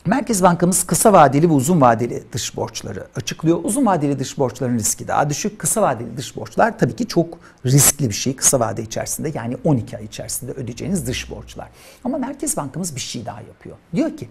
Merkez 0.09 0.43
Bankamız 0.43 0.85
kısa 0.85 1.13
vadeli 1.13 1.49
ve 1.49 1.53
uzun 1.53 1.81
vadeli 1.81 2.23
dış 2.33 2.57
borçları 2.57 3.07
açıklıyor. 3.17 3.59
Uzun 3.65 3.87
vadeli 3.87 4.19
dış 4.19 4.39
borçların 4.39 4.79
riski 4.79 5.09
daha 5.09 5.31
düşük. 5.31 5.59
Kısa 5.59 5.83
vadeli 5.83 6.17
dış 6.17 6.37
borçlar 6.37 6.79
tabii 6.79 6.97
ki 6.97 7.07
çok 7.07 7.39
riskli 7.67 8.09
bir 8.09 8.15
şey 8.15 8.37
kısa 8.37 8.61
vade 8.61 8.83
içerisinde 8.83 9.33
yani 9.35 9.57
12 9.65 9.97
ay 9.97 10.05
içerisinde 10.05 10.53
ödeyeceğiniz 10.53 11.07
dış 11.07 11.31
borçlar. 11.31 11.69
Ama 12.05 12.19
Merkez 12.19 12.57
Bankamız 12.57 12.95
bir 12.95 13.01
şey 13.01 13.27
daha 13.27 13.41
yapıyor. 13.41 13.77
Diyor 13.95 14.17
ki 14.17 14.29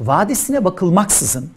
vadesine 0.00 0.64
bakılmaksızın 0.64 1.50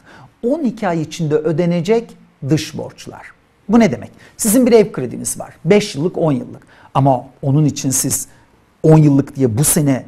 12 0.43 0.87
ay 0.87 1.01
içinde 1.01 1.35
ödenecek 1.35 2.17
dış 2.49 2.77
borçlar. 2.77 3.31
Bu 3.69 3.79
ne 3.79 3.91
demek? 3.91 4.11
Sizin 4.37 4.65
bir 4.65 4.71
ev 4.71 4.91
krediniz 4.91 5.39
var. 5.39 5.55
5 5.65 5.95
yıllık 5.95 6.17
10 6.17 6.31
yıllık. 6.31 6.67
Ama 6.93 7.25
onun 7.41 7.65
için 7.65 7.89
siz 7.89 8.27
10 8.83 8.97
yıllık 8.97 9.35
diye 9.35 9.57
bu 9.57 9.63
sene 9.63 10.05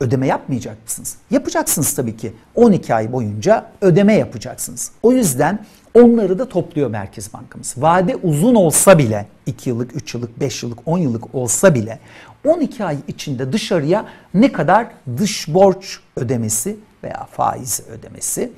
ödeme 0.00 0.26
yapmayacak 0.26 0.76
mısınız? 0.84 1.16
Yapacaksınız 1.30 1.94
tabii 1.94 2.16
ki. 2.16 2.32
12 2.54 2.94
ay 2.94 3.12
boyunca 3.12 3.70
ödeme 3.80 4.14
yapacaksınız. 4.14 4.92
O 5.02 5.12
yüzden 5.12 5.66
onları 5.94 6.38
da 6.38 6.48
topluyor 6.48 6.90
Merkez 6.90 7.32
Bankamız. 7.32 7.74
Vade 7.78 8.16
uzun 8.16 8.54
olsa 8.54 8.98
bile 8.98 9.26
2 9.46 9.70
yıllık, 9.70 9.96
3 9.96 10.14
yıllık, 10.14 10.40
5 10.40 10.62
yıllık, 10.62 10.78
10 10.86 10.98
yıllık 10.98 11.34
olsa 11.34 11.74
bile 11.74 11.98
12 12.46 12.84
ay 12.84 12.96
içinde 13.08 13.52
dışarıya 13.52 14.06
ne 14.34 14.52
kadar 14.52 14.86
dış 15.16 15.48
borç 15.48 16.00
ödemesi 16.16 16.76
veya 17.04 17.28
faiz 17.30 17.80
ödemesi 17.88 18.52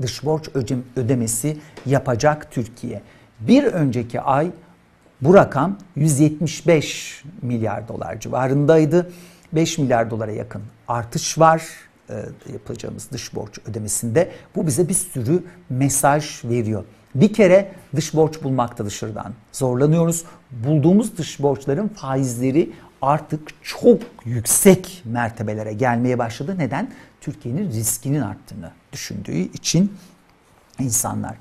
dış 0.01 0.25
borç 0.25 0.49
ödemesi 0.95 1.57
yapacak 1.85 2.51
Türkiye. 2.51 3.01
Bir 3.39 3.63
önceki 3.63 4.21
ay 4.21 4.51
bu 5.21 5.33
rakam 5.33 5.77
175 5.95 7.23
milyar 7.41 7.87
dolar 7.87 8.19
civarındaydı. 8.19 9.11
5 9.53 9.77
milyar 9.77 10.11
dolara 10.11 10.31
yakın 10.31 10.61
artış 10.87 11.39
var 11.39 11.63
e, 12.09 12.25
yapacağımız 12.53 13.11
dış 13.11 13.35
borç 13.35 13.59
ödemesinde. 13.65 14.31
Bu 14.55 14.67
bize 14.67 14.89
bir 14.89 14.93
sürü 14.93 15.43
mesaj 15.69 16.45
veriyor. 16.45 16.83
Bir 17.15 17.33
kere 17.33 17.71
dış 17.95 18.13
borç 18.13 18.43
bulmakta 18.43 18.85
dışarıdan 18.85 19.33
zorlanıyoruz. 19.51 20.25
Bulduğumuz 20.51 21.17
dış 21.17 21.41
borçların 21.41 21.87
faizleri 21.87 22.71
artık 23.01 23.63
çok 23.63 24.01
yüksek 24.25 25.01
mertebelere 25.05 25.73
gelmeye 25.73 26.19
başladı. 26.19 26.55
Neden? 26.57 26.91
Türkiye'nin 27.21 27.71
riskinin 27.71 28.21
arttığını 28.21 28.71
düşündüğü 28.93 29.37
için 29.37 29.93
insanlar. 30.79 31.35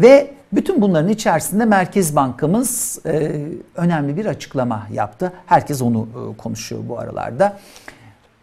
Ve 0.00 0.34
bütün 0.52 0.80
bunların 0.80 1.10
içerisinde 1.10 1.64
Merkez 1.64 2.16
Bankamız 2.16 2.98
e, 3.06 3.42
önemli 3.74 4.16
bir 4.16 4.26
açıklama 4.26 4.86
yaptı. 4.92 5.32
Herkes 5.46 5.82
onu 5.82 6.08
e, 6.32 6.36
konuşuyor 6.36 6.82
bu 6.88 6.98
aralarda. 6.98 7.58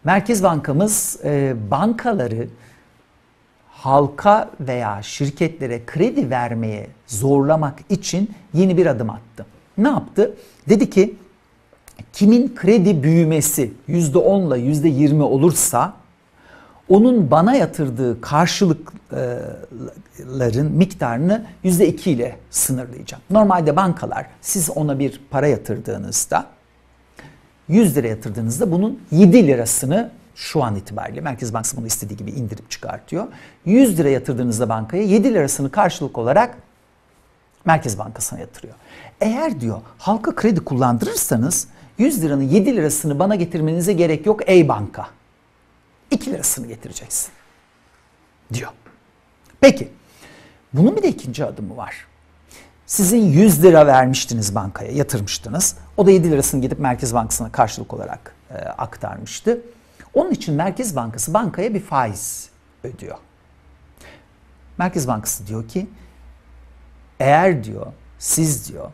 Merkez 0.04 0.42
Bankamız 0.42 1.20
e, 1.24 1.54
bankaları 1.70 2.48
halka 3.80 4.50
veya 4.60 5.02
şirketlere 5.02 5.86
kredi 5.86 6.30
vermeye 6.30 6.86
zorlamak 7.06 7.78
için 7.88 8.30
yeni 8.54 8.76
bir 8.76 8.86
adım 8.86 9.10
attı. 9.10 9.46
Ne 9.78 9.88
yaptı? 9.88 10.34
Dedi 10.68 10.90
ki 10.90 11.14
kimin 12.12 12.54
kredi 12.54 13.02
büyümesi 13.02 13.72
%10 13.88 14.46
ile 14.46 14.54
%20 14.88 15.22
olursa 15.22 15.94
onun 16.88 17.30
bana 17.30 17.54
yatırdığı 17.54 18.20
karşılıkların 18.20 20.72
miktarını 20.72 21.46
%2 21.64 22.10
ile 22.10 22.36
sınırlayacağım. 22.50 23.22
Normalde 23.30 23.76
bankalar 23.76 24.26
siz 24.40 24.70
ona 24.70 24.98
bir 24.98 25.20
para 25.30 25.46
yatırdığınızda 25.46 26.46
100 27.68 27.96
lira 27.96 28.08
yatırdığınızda 28.08 28.72
bunun 28.72 29.00
7 29.10 29.46
lirasını 29.46 30.10
şu 30.34 30.64
an 30.64 30.76
itibariyle 30.76 31.20
Merkez 31.20 31.54
Bankası 31.54 31.76
bunu 31.76 31.86
istediği 31.86 32.16
gibi 32.16 32.30
indirip 32.30 32.70
çıkartıyor. 32.70 33.26
100 33.64 33.98
lira 33.98 34.08
yatırdığınızda 34.08 34.68
bankaya 34.68 35.02
7 35.02 35.34
lirasını 35.34 35.70
karşılık 35.70 36.18
olarak 36.18 36.56
Merkez 37.64 37.98
Bankası'na 37.98 38.40
yatırıyor. 38.40 38.74
Eğer 39.20 39.60
diyor 39.60 39.80
halka 39.98 40.34
kredi 40.34 40.60
kullandırırsanız 40.60 41.68
100 41.98 42.22
liranın 42.22 42.42
7 42.42 42.76
lirasını 42.76 43.18
bana 43.18 43.34
getirmenize 43.34 43.92
gerek 43.92 44.26
yok 44.26 44.40
ey 44.46 44.68
banka. 44.68 45.06
2 46.10 46.32
lirasını 46.32 46.66
getireceksin 46.66 47.30
diyor. 48.52 48.70
Peki 49.60 49.92
bunun 50.72 50.96
bir 50.96 51.02
de 51.02 51.08
ikinci 51.08 51.44
adımı 51.44 51.76
var. 51.76 52.06
Sizin 52.86 53.18
100 53.18 53.62
lira 53.62 53.86
vermiştiniz 53.86 54.54
bankaya, 54.54 54.92
yatırmıştınız. 54.92 55.76
O 55.96 56.06
da 56.06 56.10
7 56.10 56.30
lirasını 56.30 56.60
gidip 56.60 56.78
Merkez 56.78 57.14
Bankası'na 57.14 57.52
karşılık 57.52 57.94
olarak 57.94 58.34
e, 58.50 58.54
aktarmıştı. 58.54 59.60
Onun 60.14 60.30
için 60.30 60.54
Merkez 60.54 60.96
Bankası 60.96 61.34
bankaya 61.34 61.74
bir 61.74 61.80
faiz 61.80 62.50
ödüyor. 62.84 63.18
Merkez 64.78 65.08
Bankası 65.08 65.46
diyor 65.46 65.68
ki 65.68 65.86
eğer 67.20 67.64
diyor 67.64 67.86
siz 68.18 68.68
diyor 68.68 68.90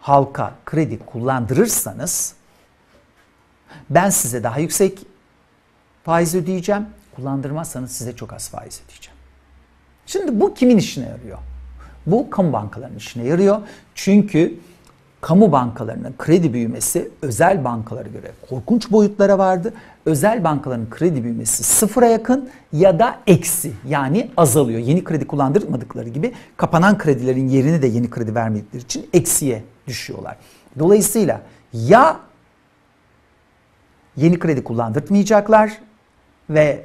halka 0.00 0.54
kredi 0.66 0.98
kullandırırsanız 0.98 2.34
ben 3.90 4.10
size 4.10 4.42
daha 4.42 4.58
yüksek 4.58 5.06
faiz 6.04 6.34
ödeyeceğim. 6.34 6.86
Kullandırmazsanız 7.16 7.92
size 7.92 8.16
çok 8.16 8.32
az 8.32 8.48
faiz 8.48 8.80
ödeyeceğim. 8.84 9.18
Şimdi 10.06 10.40
bu 10.40 10.54
kimin 10.54 10.78
işine 10.78 11.08
yarıyor? 11.08 11.38
Bu 12.06 12.30
kamu 12.30 12.52
bankalarının 12.52 12.96
işine 12.96 13.24
yarıyor. 13.24 13.60
Çünkü 13.94 14.60
kamu 15.22 15.52
bankalarının 15.52 16.14
kredi 16.18 16.52
büyümesi 16.52 17.10
özel 17.22 17.64
bankalara 17.64 18.08
göre 18.08 18.30
korkunç 18.48 18.90
boyutlara 18.90 19.38
vardı. 19.38 19.72
Özel 20.06 20.44
bankaların 20.44 20.90
kredi 20.90 21.24
büyümesi 21.24 21.64
sıfıra 21.64 22.06
yakın 22.06 22.50
ya 22.72 22.98
da 22.98 23.18
eksi 23.26 23.72
yani 23.88 24.30
azalıyor. 24.36 24.78
Yeni 24.80 25.04
kredi 25.04 25.26
kullandırmadıkları 25.26 26.08
gibi 26.08 26.32
kapanan 26.56 26.98
kredilerin 26.98 27.48
yerini 27.48 27.82
de 27.82 27.86
yeni 27.86 28.10
kredi 28.10 28.34
vermedikleri 28.34 28.82
için 28.82 29.06
eksiye 29.12 29.62
düşüyorlar. 29.86 30.36
Dolayısıyla 30.78 31.40
ya 31.72 32.20
yeni 34.16 34.38
kredi 34.38 34.64
kullandırtmayacaklar 34.64 35.72
ve 36.50 36.84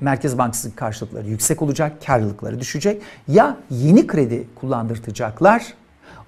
Merkez 0.00 0.38
Bankası 0.38 0.76
karşılıkları 0.76 1.28
yüksek 1.28 1.62
olacak, 1.62 2.06
karlılıkları 2.06 2.60
düşecek. 2.60 3.02
Ya 3.28 3.56
yeni 3.70 4.06
kredi 4.06 4.46
kullandırtacaklar, 4.54 5.74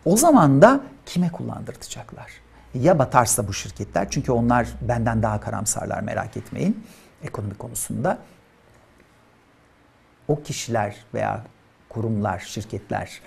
o 0.04 0.16
zaman 0.16 0.62
da 0.62 0.80
kime 1.06 1.32
kullandırtacaklar? 1.32 2.30
Ya 2.74 2.98
batarsa 2.98 3.48
bu 3.48 3.52
şirketler, 3.52 4.10
çünkü 4.10 4.32
onlar 4.32 4.68
benden 4.88 5.22
daha 5.22 5.40
karamsarlar 5.40 6.00
merak 6.00 6.36
etmeyin 6.36 6.84
ekonomi 7.22 7.54
konusunda. 7.54 8.18
O 10.28 10.42
kişiler 10.42 10.96
veya 11.14 11.44
kurumlar, 11.88 12.38
şirketler 12.38 13.20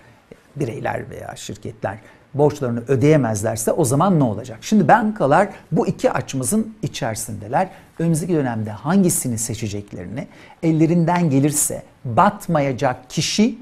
bireyler 0.55 1.09
veya 1.09 1.35
şirketler 1.35 1.97
borçlarını 2.33 2.83
ödeyemezlerse 2.87 3.71
o 3.71 3.85
zaman 3.85 4.19
ne 4.19 4.23
olacak? 4.23 4.57
Şimdi 4.61 4.87
bankalar 4.87 5.49
bu 5.71 5.87
iki 5.87 6.11
açımızın 6.11 6.75
içerisindeler. 6.81 7.69
Önümüzdeki 7.99 8.33
dönemde 8.33 8.71
hangisini 8.71 9.37
seçeceklerini 9.37 10.27
ellerinden 10.63 11.29
gelirse 11.29 11.83
batmayacak 12.05 13.09
kişi 13.09 13.59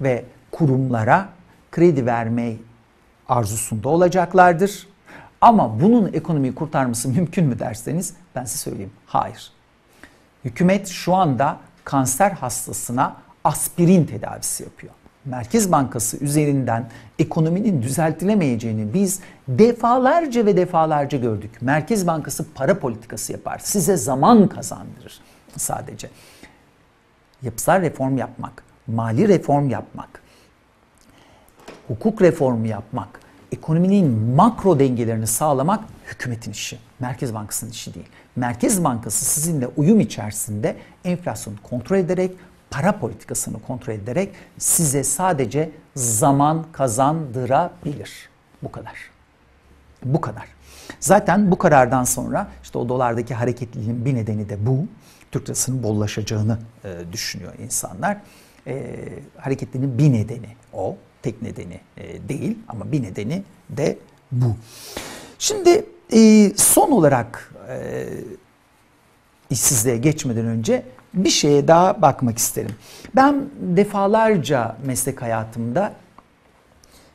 ve 0.00 0.24
kurumlara 0.50 1.28
kredi 1.76 2.06
verme 2.06 2.52
arzusunda 3.28 3.88
olacaklardır. 3.88 4.86
Ama 5.40 5.80
bunun 5.80 6.12
ekonomiyi 6.12 6.54
kurtarması 6.54 7.08
mümkün 7.08 7.44
mü 7.44 7.58
derseniz 7.58 8.14
ben 8.34 8.44
size 8.44 8.70
söyleyeyim. 8.70 8.92
Hayır. 9.06 9.52
Hükümet 10.44 10.88
şu 10.88 11.14
anda 11.14 11.56
kanser 11.84 12.30
hastasına 12.30 13.16
aspirin 13.44 14.04
tedavisi 14.04 14.62
yapıyor. 14.62 14.92
Merkez 15.24 15.72
Bankası 15.72 16.16
üzerinden 16.16 16.90
ekonominin 17.18 17.82
düzeltilemeyeceğini 17.82 18.94
biz 18.94 19.20
defalarca 19.48 20.46
ve 20.46 20.56
defalarca 20.56 21.18
gördük. 21.18 21.50
Merkez 21.60 22.06
Bankası 22.06 22.52
para 22.52 22.78
politikası 22.78 23.32
yapar. 23.32 23.58
Size 23.58 23.96
zaman 23.96 24.48
kazandırır 24.48 25.20
sadece. 25.56 26.10
Yapısal 27.42 27.80
reform 27.80 28.16
yapmak, 28.16 28.64
mali 28.86 29.28
reform 29.28 29.70
yapmak, 29.70 30.22
hukuk 31.88 32.22
reformu 32.22 32.66
yapmak, 32.66 33.20
ekonominin 33.52 34.10
makro 34.10 34.78
dengelerini 34.78 35.26
sağlamak 35.26 35.84
hükümetin 36.06 36.50
işi. 36.50 36.78
Merkez 37.00 37.34
Bankası'nın 37.34 37.70
işi 37.70 37.94
değil. 37.94 38.06
Merkez 38.36 38.84
Bankası 38.84 39.24
sizinle 39.24 39.66
uyum 39.66 40.00
içerisinde 40.00 40.76
enflasyonu 41.04 41.56
kontrol 41.62 41.96
ederek, 41.96 42.32
para 42.70 42.98
politikasını 42.98 43.62
kontrol 43.66 43.94
ederek 43.94 44.34
size 44.58 45.04
sadece 45.04 45.70
zaman 45.94 46.66
kazandırabilir. 46.72 48.28
Bu 48.62 48.72
kadar. 48.72 48.94
Bu 50.04 50.20
kadar. 50.20 50.44
Zaten 51.00 51.50
bu 51.50 51.58
karardan 51.58 52.04
sonra 52.04 52.48
işte 52.62 52.78
o 52.78 52.88
dolardaki 52.88 53.34
hareketliliğin 53.34 54.04
bir 54.04 54.14
nedeni 54.14 54.48
de 54.48 54.66
bu. 54.66 54.86
Türk 55.32 55.48
lirasının 55.48 55.82
bollaşacağını 55.82 56.58
e, 56.84 56.98
düşünüyor 57.12 57.52
insanlar. 57.58 58.18
E, 58.66 58.94
hareketliliğin 59.36 59.98
bir 59.98 60.12
nedeni 60.12 60.48
o. 60.72 60.96
Tek 61.22 61.42
nedeni 61.42 61.80
e, 61.96 62.28
değil 62.28 62.58
ama 62.68 62.92
bir 62.92 63.02
nedeni 63.02 63.42
de 63.70 63.98
bu. 64.32 64.56
Şimdi 65.38 65.86
e, 66.12 66.52
son 66.56 66.90
olarak 66.90 67.54
e, 67.68 68.06
işsizliğe 69.50 69.96
geçmeden 69.96 70.46
önce 70.46 70.82
bir 71.14 71.30
şeye 71.30 71.68
daha 71.68 72.02
bakmak 72.02 72.38
isterim. 72.38 72.74
Ben 73.16 73.44
defalarca 73.60 74.76
meslek 74.86 75.22
hayatımda 75.22 75.92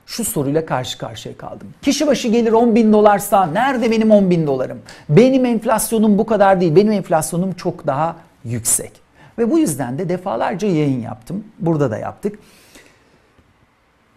şu 0.05 0.25
soruyla 0.25 0.65
karşı 0.65 0.97
karşıya 0.97 1.37
kaldım. 1.37 1.67
Kişi 1.81 2.07
başı 2.07 2.27
gelir 2.27 2.51
10 2.51 2.75
bin 2.75 2.93
dolarsa 2.93 3.45
nerede 3.45 3.91
benim 3.91 4.11
10 4.11 4.29
bin 4.29 4.47
dolarım? 4.47 4.81
Benim 5.09 5.45
enflasyonum 5.45 6.17
bu 6.17 6.25
kadar 6.25 6.61
değil. 6.61 6.75
Benim 6.75 6.91
enflasyonum 6.91 7.53
çok 7.53 7.87
daha 7.87 8.15
yüksek. 8.45 8.91
Ve 9.37 9.51
bu 9.51 9.59
yüzden 9.59 9.97
de 9.97 10.09
defalarca 10.09 10.67
yayın 10.67 11.01
yaptım. 11.01 11.43
Burada 11.59 11.91
da 11.91 11.97
yaptık. 11.97 12.39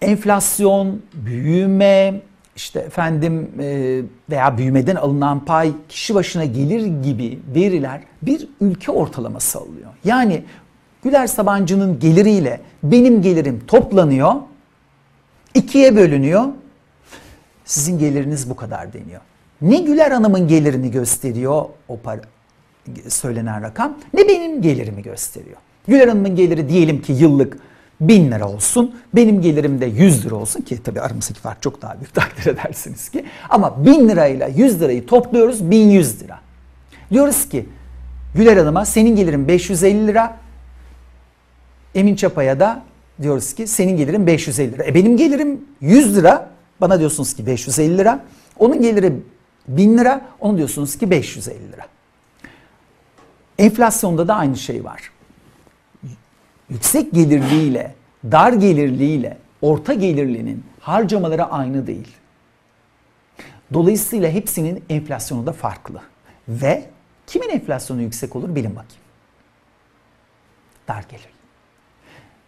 Enflasyon, 0.04 1.02
büyüme, 1.14 2.20
işte 2.56 2.80
efendim 2.80 3.50
e, 3.60 4.00
veya 4.30 4.58
büyümeden 4.58 4.96
alınan 4.96 5.44
pay 5.44 5.72
kişi 5.88 6.14
başına 6.14 6.44
gelir 6.44 6.86
gibi 7.02 7.38
veriler 7.54 8.00
bir 8.22 8.48
ülke 8.60 8.92
ortalaması 8.92 9.58
alıyor. 9.58 9.90
Yani 10.04 10.44
Güler 11.04 11.26
Sabancı'nın 11.26 11.98
geliriyle 11.98 12.60
benim 12.82 13.22
gelirim 13.22 13.62
toplanıyor, 13.66 14.34
ikiye 15.54 15.96
bölünüyor. 15.96 16.44
Sizin 17.64 17.98
geliriniz 17.98 18.50
bu 18.50 18.56
kadar 18.56 18.92
deniyor. 18.92 19.20
Ne 19.62 19.78
Güler 19.78 20.10
Hanım'ın 20.10 20.48
gelirini 20.48 20.90
gösteriyor 20.90 21.64
o 21.88 22.00
para, 22.00 22.20
söylenen 23.08 23.62
rakam 23.62 23.98
ne 24.14 24.28
benim 24.28 24.62
gelirimi 24.62 25.02
gösteriyor. 25.02 25.56
Güler 25.86 26.08
Hanım'ın 26.08 26.36
geliri 26.36 26.68
diyelim 26.68 27.02
ki 27.02 27.12
yıllık 27.12 27.58
1000 28.08 28.30
lira 28.30 28.48
olsun. 28.48 28.94
Benim 29.14 29.40
gelirim 29.40 29.80
de 29.80 29.86
100 29.86 30.26
lira 30.26 30.34
olsun 30.34 30.60
ki 30.60 30.82
tabii 30.82 31.00
aramızdaki 31.00 31.40
fark 31.40 31.62
çok 31.62 31.82
daha 31.82 32.00
büyük 32.00 32.14
takdir 32.14 32.46
edersiniz 32.46 33.08
ki. 33.08 33.24
Ama 33.48 33.86
1000 33.86 34.08
lirayla 34.08 34.48
100 34.48 34.80
lirayı 34.80 35.06
topluyoruz 35.06 35.70
1100 35.70 36.22
lira. 36.22 36.40
Diyoruz 37.10 37.48
ki 37.48 37.66
Güler 38.34 38.56
Hanım'a 38.56 38.84
senin 38.84 39.16
gelirin 39.16 39.48
550 39.48 40.06
lira. 40.06 40.36
Emin 41.94 42.16
Çapa'ya 42.16 42.60
da 42.60 42.82
diyoruz 43.22 43.54
ki 43.54 43.66
senin 43.66 43.96
gelirin 43.96 44.26
550 44.26 44.72
lira. 44.72 44.84
E 44.84 44.94
benim 44.94 45.16
gelirim 45.16 45.60
100 45.80 46.16
lira. 46.16 46.50
Bana 46.80 46.98
diyorsunuz 46.98 47.34
ki 47.34 47.46
550 47.46 47.98
lira. 47.98 48.24
Onun 48.58 48.82
geliri 48.82 49.12
1000 49.68 49.98
lira. 49.98 50.20
Onu 50.40 50.56
diyorsunuz 50.56 50.98
ki 50.98 51.10
550 51.10 51.72
lira. 51.72 51.86
Enflasyonda 53.58 54.28
da 54.28 54.34
aynı 54.34 54.56
şey 54.56 54.84
var 54.84 55.10
yüksek 56.70 57.12
gelirliyle, 57.12 57.94
dar 58.24 58.52
gelirliyle, 58.52 59.38
orta 59.62 59.94
gelirlinin 59.94 60.64
harcamaları 60.80 61.44
aynı 61.44 61.86
değil. 61.86 62.16
Dolayısıyla 63.72 64.30
hepsinin 64.30 64.84
enflasyonu 64.88 65.46
da 65.46 65.52
farklı. 65.52 66.00
Ve 66.48 66.90
kimin 67.26 67.48
enflasyonu 67.48 68.02
yüksek 68.02 68.36
olur 68.36 68.54
bilin 68.54 68.70
bakayım. 68.70 69.04
Dar 70.88 71.02
gelir. 71.02 71.28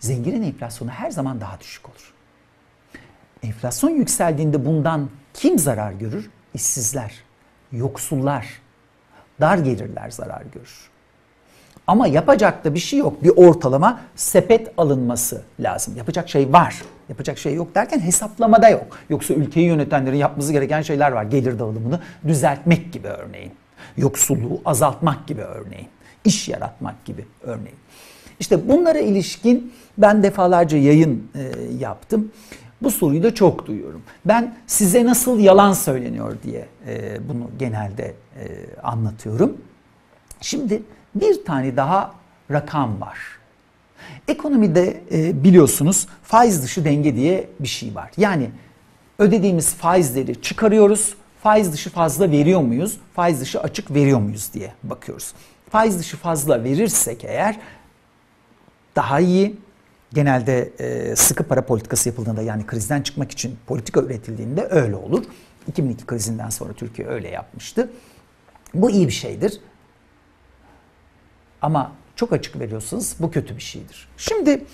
Zenginin 0.01 0.43
enflasyonu 0.43 0.91
her 0.91 1.11
zaman 1.11 1.41
daha 1.41 1.61
düşük 1.61 1.89
olur. 1.89 2.13
Enflasyon 3.43 3.91
yükseldiğinde 3.91 4.65
bundan 4.65 5.11
kim 5.35 5.59
zarar 5.59 5.93
görür? 5.93 6.31
İşsizler, 6.55 7.15
yoksullar, 7.73 8.47
dar 9.41 9.59
gelirler 9.59 10.11
zarar 10.11 10.43
görür. 10.53 10.91
Ama 11.87 12.07
yapacak 12.07 12.65
da 12.65 12.75
bir 12.75 12.79
şey 12.79 12.99
yok. 12.99 13.23
Bir 13.23 13.33
ortalama 13.37 14.01
sepet 14.17 14.69
alınması 14.77 15.43
lazım. 15.61 15.97
Yapacak 15.97 16.29
şey 16.29 16.53
var. 16.53 16.83
Yapacak 17.09 17.39
şey 17.39 17.55
yok 17.55 17.75
derken 17.75 18.01
hesaplamada 18.01 18.69
yok. 18.69 18.99
Yoksa 19.11 19.35
ülkeyi 19.35 19.67
yönetenlerin 19.67 20.17
yapması 20.17 20.53
gereken 20.53 20.83
şeyler 20.83 21.13
var. 21.13 21.25
Gelir 21.25 21.59
dağılımını 21.59 22.01
düzeltmek 22.27 22.93
gibi 22.93 23.09
örneğin. 23.09 23.53
Yoksulluğu 23.97 24.61
azaltmak 24.65 25.27
gibi 25.27 25.41
örneğin. 25.41 25.89
İş 26.25 26.49
yaratmak 26.49 27.05
gibi 27.05 27.25
örneğin. 27.43 27.79
İşte 28.41 28.69
bunlara 28.69 28.99
ilişkin 28.99 29.73
ben 29.99 30.23
defalarca 30.23 30.79
yayın 30.79 31.29
e, 31.35 31.51
yaptım. 31.79 32.33
Bu 32.83 32.91
soruyu 32.91 33.23
da 33.23 33.35
çok 33.35 33.67
duyuyorum. 33.67 34.03
Ben 34.25 34.55
size 34.67 35.05
nasıl 35.05 35.39
yalan 35.39 35.73
söyleniyor 35.73 36.37
diye 36.43 36.67
e, 36.87 37.19
bunu 37.29 37.51
genelde 37.59 38.15
e, 38.41 38.45
anlatıyorum. 38.83 39.57
Şimdi 40.41 40.83
bir 41.21 41.45
tane 41.45 41.77
daha 41.77 42.15
rakam 42.51 43.01
var. 43.01 43.19
Ekonomide 44.29 45.03
e, 45.13 45.45
biliyorsunuz 45.45 46.07
faiz 46.23 46.63
dışı 46.63 46.85
denge 46.85 47.17
diye 47.17 47.49
bir 47.61 47.69
şey 47.69 47.95
var. 47.95 48.11
Yani 48.17 48.51
ödediğimiz 49.19 49.75
faizleri 49.75 50.43
çıkarıyoruz. 50.43 51.15
Faiz 51.43 51.73
dışı 51.73 51.91
fazla 51.91 52.31
veriyor 52.31 52.61
muyuz? 52.61 52.99
Faiz 53.15 53.41
dışı 53.41 53.61
açık 53.61 53.95
veriyor 53.95 54.21
muyuz 54.21 54.51
diye 54.53 54.73
bakıyoruz. 54.83 55.33
Faiz 55.71 55.99
dışı 55.99 56.17
fazla 56.17 56.65
verirsek 56.65 57.25
eğer 57.25 57.59
daha 58.97 59.21
iyi 59.21 59.57
genelde 60.13 60.73
e, 60.79 61.17
sıkı 61.17 61.45
para 61.45 61.67
politikası 61.67 62.09
yapıldığında 62.09 62.43
yani 62.43 62.67
krizden 62.67 63.03
çıkmak 63.03 63.31
için 63.31 63.57
politika 63.67 64.01
üretildiğinde 64.01 64.69
öyle 64.71 64.97
olur. 64.97 65.25
2002 65.69 66.07
krizinden 66.07 66.51
sonra 66.51 66.73
Türkiye 66.73 67.09
öyle 67.09 67.29
yapmıştı. 67.29 67.91
Bu 68.75 68.91
iyi 68.91 69.07
bir 69.07 69.13
şeydir. 69.13 69.61
Ama 71.67 71.93
çok 72.17 72.33
açık 72.33 72.61
veriyorsunuz 72.61 73.15
bu 73.21 73.31
kötü 73.31 73.57
bir 73.57 73.63
şeydir. 73.63 74.09
Şimdi 74.17 74.65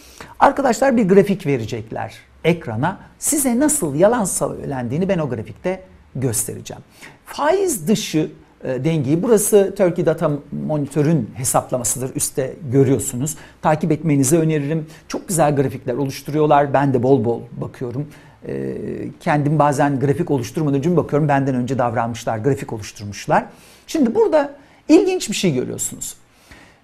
arkadaşlar 0.40 0.96
bir 0.96 1.08
grafik 1.08 1.46
verecekler 1.46 2.14
ekrana. 2.44 2.98
Size 3.18 3.58
nasıl 3.58 3.94
yalan 3.94 4.24
söylendiğini 4.24 5.08
ben 5.08 5.18
o 5.18 5.28
grafikte 5.28 5.82
göstereceğim. 6.16 6.82
Faiz 7.26 7.88
dışı 7.88 8.30
e, 8.64 8.84
dengeyi 8.84 9.22
burası 9.22 9.74
Turkey 9.78 10.06
Data 10.06 10.30
Monitör'ün 10.66 11.30
hesaplamasıdır. 11.34 12.16
Üste 12.16 12.56
görüyorsunuz. 12.72 13.36
Takip 13.62 13.92
etmenizi 13.92 14.38
öneririm. 14.38 14.86
Çok 15.08 15.28
güzel 15.28 15.56
grafikler 15.56 15.94
oluşturuyorlar. 15.94 16.74
Ben 16.74 16.94
de 16.94 17.02
bol 17.02 17.24
bol 17.24 17.40
bakıyorum. 17.52 18.08
E, 18.46 18.74
kendim 19.20 19.58
bazen 19.58 20.00
grafik 20.00 20.30
oluşturmadan 20.30 20.78
önce 20.78 20.96
bakıyorum. 20.96 21.28
Benden 21.28 21.54
önce 21.54 21.78
davranmışlar, 21.78 22.38
grafik 22.38 22.72
oluşturmuşlar. 22.72 23.44
Şimdi 23.86 24.14
burada 24.14 24.54
ilginç 24.88 25.30
bir 25.30 25.34
şey 25.34 25.54
görüyorsunuz. 25.54 26.21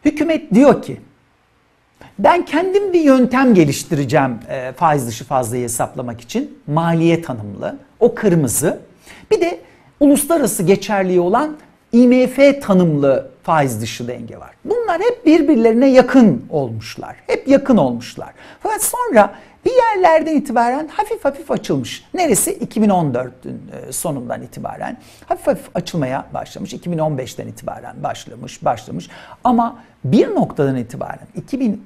Hükümet 0.04 0.54
diyor 0.54 0.82
ki 0.82 1.00
ben 2.18 2.44
kendim 2.44 2.92
bir 2.92 3.00
yöntem 3.00 3.54
geliştireceğim 3.54 4.38
e, 4.48 4.72
faiz 4.72 5.06
dışı 5.06 5.24
fazlayı 5.24 5.64
hesaplamak 5.64 6.20
için. 6.20 6.58
Maliye 6.66 7.22
tanımlı. 7.22 7.78
O 8.00 8.14
kırmızı. 8.14 8.80
Bir 9.30 9.40
de 9.40 9.60
uluslararası 10.00 10.62
geçerliği 10.62 11.20
olan 11.20 11.56
IMF 11.92 12.62
tanımlı 12.62 13.30
faiz 13.42 13.80
dışı 13.80 14.08
denge 14.08 14.36
var. 14.36 14.50
Bunlar 14.64 15.00
hep 15.00 15.26
birbirlerine 15.26 15.90
yakın 15.90 16.44
olmuşlar. 16.50 17.16
Hep 17.26 17.48
yakın 17.48 17.76
olmuşlar. 17.76 18.32
Fakat 18.60 18.82
sonra 18.82 19.34
bir 19.68 19.72
yerlerden 19.72 20.36
itibaren 20.36 20.88
hafif 20.88 21.24
hafif 21.24 21.50
açılmış. 21.50 22.04
Neresi? 22.14 22.58
2014'ün 22.58 23.60
e, 23.88 23.92
sonundan 23.92 24.42
itibaren 24.42 24.96
hafif 25.26 25.46
hafif 25.46 25.76
açılmaya 25.76 26.26
başlamış. 26.34 26.74
2015'ten 26.74 27.46
itibaren 27.46 28.02
başlamış, 28.02 28.64
başlamış. 28.64 29.08
Ama 29.44 29.78
bir 30.04 30.34
noktadan 30.34 30.76
itibaren 30.76 31.28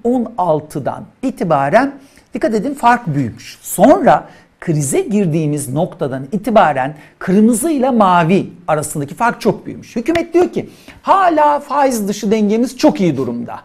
2016'dan 0.04 1.04
itibaren 1.22 1.94
dikkat 2.34 2.54
edin 2.54 2.74
fark 2.74 3.06
büyümüş. 3.06 3.58
Sonra 3.62 4.28
krize 4.60 5.00
girdiğimiz 5.00 5.68
noktadan 5.68 6.26
itibaren 6.32 6.96
kırmızı 7.18 7.70
ile 7.70 7.90
mavi 7.90 8.50
arasındaki 8.68 9.14
fark 9.14 9.40
çok 9.40 9.66
büyümüş. 9.66 9.96
Hükümet 9.96 10.34
diyor 10.34 10.52
ki 10.52 10.70
hala 11.02 11.60
faiz 11.60 12.08
dışı 12.08 12.30
dengemiz 12.30 12.76
çok 12.76 13.00
iyi 13.00 13.16
durumda. 13.16 13.60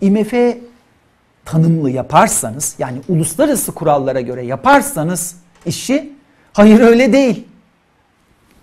IMF 0.00 0.34
tanımlı 1.44 1.90
yaparsanız 1.90 2.74
yani 2.78 2.98
uluslararası 3.08 3.72
kurallara 3.72 4.20
göre 4.20 4.46
yaparsanız 4.46 5.36
işi 5.66 6.12
hayır 6.52 6.80
öyle 6.80 7.12
değil. 7.12 7.44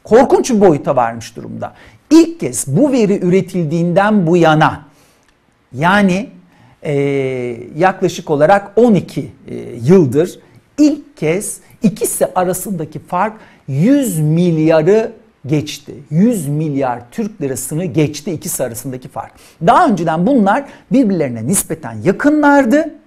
Korkunç 0.03 0.51
bir 0.51 0.61
boyuta 0.61 0.95
varmış 0.95 1.35
durumda. 1.35 1.73
İlk 2.09 2.39
kez 2.39 2.65
bu 2.67 2.91
veri 2.91 3.19
üretildiğinden 3.25 4.27
bu 4.27 4.37
yana 4.37 4.85
yani 5.73 6.29
e, 6.83 6.93
yaklaşık 7.77 8.29
olarak 8.29 8.71
12 8.75 9.31
e, 9.47 9.55
yıldır 9.83 10.39
ilk 10.77 11.17
kez 11.17 11.59
ikisi 11.83 12.33
arasındaki 12.35 12.99
fark 12.99 13.33
100 13.67 14.19
milyarı 14.19 15.11
geçti. 15.45 15.93
100 16.09 16.47
milyar 16.47 17.01
Türk 17.11 17.41
lirasını 17.41 17.85
geçti 17.85 18.31
ikisi 18.31 18.63
arasındaki 18.63 19.07
fark. 19.07 19.31
Daha 19.67 19.87
önceden 19.87 20.27
bunlar 20.27 20.65
birbirlerine 20.91 21.47
nispeten 21.47 21.93
yakınlardı. 22.03 22.99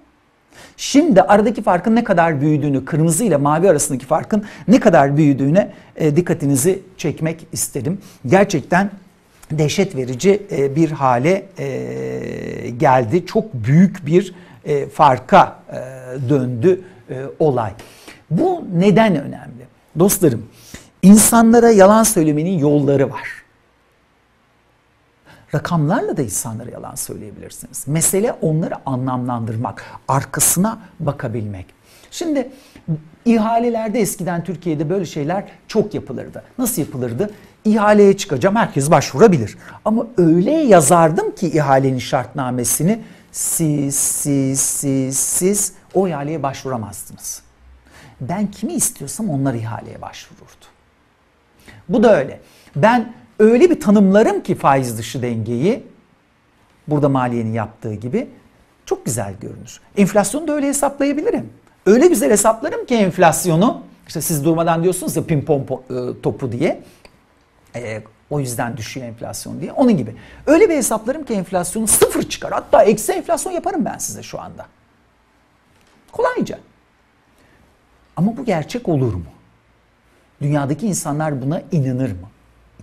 Şimdi 0.77 1.21
aradaki 1.21 1.61
farkın 1.61 1.95
ne 1.95 2.03
kadar 2.03 2.41
büyüdüğünü, 2.41 2.85
kırmızı 2.85 3.23
ile 3.23 3.37
mavi 3.37 3.69
arasındaki 3.69 4.05
farkın 4.05 4.43
ne 4.67 4.79
kadar 4.79 5.17
büyüdüğüne 5.17 5.71
e, 5.95 6.15
dikkatinizi 6.15 6.79
çekmek 6.97 7.47
istedim. 7.51 7.97
Gerçekten 8.25 8.91
dehşet 9.51 9.95
verici 9.95 10.41
e, 10.51 10.75
bir 10.75 10.91
hale 10.91 11.45
e, 11.57 12.69
geldi. 12.69 13.25
Çok 13.25 13.53
büyük 13.53 14.05
bir 14.05 14.35
farka 14.93 15.59
döndü 16.29 16.81
olay. 17.39 17.71
Bu 18.31 18.65
neden 18.75 19.15
önemli? 19.15 19.63
Dostlarım, 19.99 20.45
insanlara 21.03 21.69
yalan 21.69 22.03
söylemenin 22.03 22.57
yolları 22.57 23.09
var. 23.09 23.43
Rakamlarla 25.55 26.17
da 26.17 26.21
insanlara 26.21 26.69
yalan 26.71 26.95
söyleyebilirsiniz. 26.95 27.87
Mesele 27.87 28.31
onları 28.31 28.73
anlamlandırmak, 28.85 29.85
arkasına 30.07 30.79
bakabilmek. 30.99 31.65
Şimdi 32.11 32.51
ihalelerde 33.25 33.99
eskiden 33.99 34.43
Türkiye'de 34.43 34.89
böyle 34.89 35.05
şeyler 35.05 35.45
çok 35.67 35.93
yapılırdı. 35.93 36.43
Nasıl 36.57 36.81
yapılırdı? 36.81 37.29
İhaleye 37.65 38.17
çıkacağım, 38.17 38.55
herkes 38.55 38.91
başvurabilir. 38.91 39.57
Ama 39.85 40.07
öyle 40.17 40.51
yazardım 40.51 41.35
ki 41.35 41.47
ihalenin 41.47 41.99
şartnamesini 41.99 43.01
siz, 43.31 43.95
siz, 43.95 44.59
siz, 44.59 45.19
siz 45.19 45.73
o 45.93 46.07
ihaleye 46.07 46.43
başvuramazsınız. 46.43 47.41
Ben 48.21 48.51
kimi 48.51 48.73
istiyorsam 48.73 49.29
onlar 49.29 49.53
ihaleye 49.53 50.01
başvururdu. 50.01 50.62
Bu 51.89 52.03
da 52.03 52.17
öyle. 52.17 52.39
Ben 52.75 53.13
öyle 53.39 53.69
bir 53.69 53.79
tanımlarım 53.79 54.43
ki 54.43 54.55
faiz 54.55 54.97
dışı 54.97 55.21
dengeyi 55.21 55.83
burada 56.87 57.09
maliyenin 57.09 57.53
yaptığı 57.53 57.93
gibi 57.93 58.29
çok 58.85 59.05
güzel 59.05 59.33
görünür. 59.41 59.79
Enflasyonu 59.97 60.47
da 60.47 60.53
öyle 60.53 60.67
hesaplayabilirim. 60.67 61.49
Öyle 61.85 62.07
güzel 62.07 62.31
hesaplarım 62.31 62.85
ki 62.85 62.95
enflasyonu 62.95 63.81
işte 64.07 64.21
siz 64.21 64.45
durmadan 64.45 64.83
diyorsunuz 64.83 65.15
ya 65.15 65.25
pimpon 65.25 65.61
e, 65.61 66.21
topu 66.21 66.51
diye. 66.51 66.83
E, 67.75 68.03
o 68.29 68.39
yüzden 68.39 68.77
düşüyor 68.77 69.07
enflasyon 69.07 69.61
diye. 69.61 69.71
Onun 69.71 69.97
gibi. 69.97 70.15
Öyle 70.47 70.69
bir 70.69 70.75
hesaplarım 70.75 71.25
ki 71.25 71.33
enflasyonu 71.33 71.87
sıfır 71.87 72.23
çıkar. 72.23 72.51
Hatta 72.51 72.83
eksi 72.83 73.11
enflasyon 73.11 73.53
yaparım 73.53 73.85
ben 73.85 73.97
size 73.97 74.23
şu 74.23 74.41
anda. 74.41 74.65
Kolayca. 76.11 76.59
Ama 78.15 78.37
bu 78.37 78.45
gerçek 78.45 78.89
olur 78.89 79.13
mu? 79.13 79.25
Dünyadaki 80.41 80.87
insanlar 80.87 81.41
buna 81.41 81.61
inanır 81.71 82.11
mı? 82.11 82.27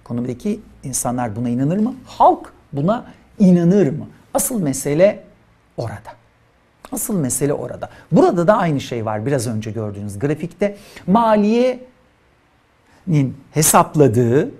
Ekonomideki 0.00 0.60
insanlar 0.84 1.36
buna 1.36 1.48
inanır 1.48 1.76
mı? 1.76 1.94
Halk 2.06 2.52
buna 2.72 3.04
inanır 3.38 3.88
mı? 3.88 4.06
Asıl 4.34 4.62
mesele 4.62 5.24
orada. 5.76 6.10
Asıl 6.92 7.18
mesele 7.18 7.52
orada. 7.52 7.90
Burada 8.12 8.46
da 8.46 8.56
aynı 8.56 8.80
şey 8.80 9.04
var 9.06 9.26
biraz 9.26 9.46
önce 9.46 9.70
gördüğünüz 9.70 10.18
grafikte. 10.18 10.76
Maliyenin 11.06 11.80
hesapladığı 13.52 14.50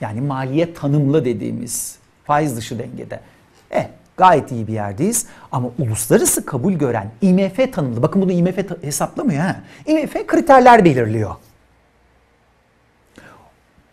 yani 0.00 0.20
maliye 0.20 0.74
tanımlı 0.74 1.24
dediğimiz 1.24 1.98
faiz 2.24 2.56
dışı 2.56 2.78
dengede. 2.78 3.20
Eh 3.70 3.86
gayet 4.16 4.52
iyi 4.52 4.66
bir 4.66 4.72
yerdeyiz 4.72 5.26
ama 5.52 5.68
uluslararası 5.78 6.46
kabul 6.46 6.72
gören 6.72 7.10
IMF 7.22 7.72
tanımlı. 7.72 8.02
Bakın 8.02 8.22
bunu 8.22 8.32
IMF 8.32 8.58
hesaplamıyor 8.82 9.40
ha. 9.42 9.56
IMF 9.86 10.26
kriterler 10.26 10.84
belirliyor. 10.84 11.34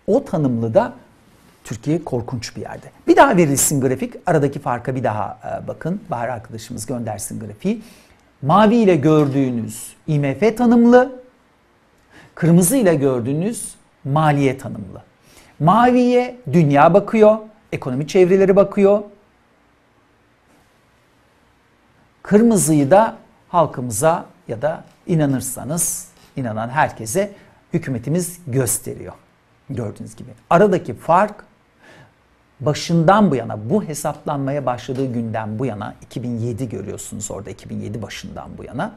O 0.09 0.25
tanımlı 0.25 0.73
da 0.73 0.93
Türkiye 1.63 2.03
korkunç 2.03 2.55
bir 2.55 2.61
yerde. 2.61 2.85
Bir 3.07 3.15
daha 3.15 3.37
verilsin 3.37 3.81
grafik. 3.81 4.15
Aradaki 4.25 4.59
farka 4.59 4.95
bir 4.95 5.03
daha 5.03 5.39
e, 5.45 5.67
bakın. 5.67 6.01
Bahar 6.11 6.29
arkadaşımız 6.29 6.85
göndersin 6.85 7.39
grafiği. 7.39 7.81
Mavi 8.41 8.75
ile 8.75 8.95
gördüğünüz 8.95 9.93
IMF 10.07 10.57
tanımlı, 10.57 11.21
kırmızı 12.35 12.77
ile 12.77 12.95
gördüğünüz 12.95 13.75
maliye 14.03 14.57
tanımlı. 14.57 15.03
Maviye 15.59 16.37
dünya 16.53 16.93
bakıyor, 16.93 17.37
ekonomi 17.71 18.07
çevreleri 18.07 18.55
bakıyor. 18.55 19.01
Kırmızıyı 22.23 22.91
da 22.91 23.17
halkımıza 23.49 24.25
ya 24.47 24.61
da 24.61 24.83
inanırsanız 25.07 26.07
inanan 26.35 26.69
herkese 26.69 27.31
hükümetimiz 27.73 28.39
gösteriyor. 28.47 29.13
Gördüğünüz 29.69 30.15
gibi. 30.15 30.29
Aradaki 30.49 30.93
fark 30.93 31.43
başından 32.59 33.31
bu 33.31 33.35
yana 33.35 33.69
bu 33.69 33.83
hesaplanmaya 33.83 34.65
başladığı 34.65 35.13
günden 35.13 35.59
bu 35.59 35.65
yana 35.65 35.95
2007 36.01 36.69
görüyorsunuz 36.69 37.31
orada 37.31 37.49
2007 37.49 38.01
başından 38.01 38.57
bu 38.57 38.63
yana 38.63 38.95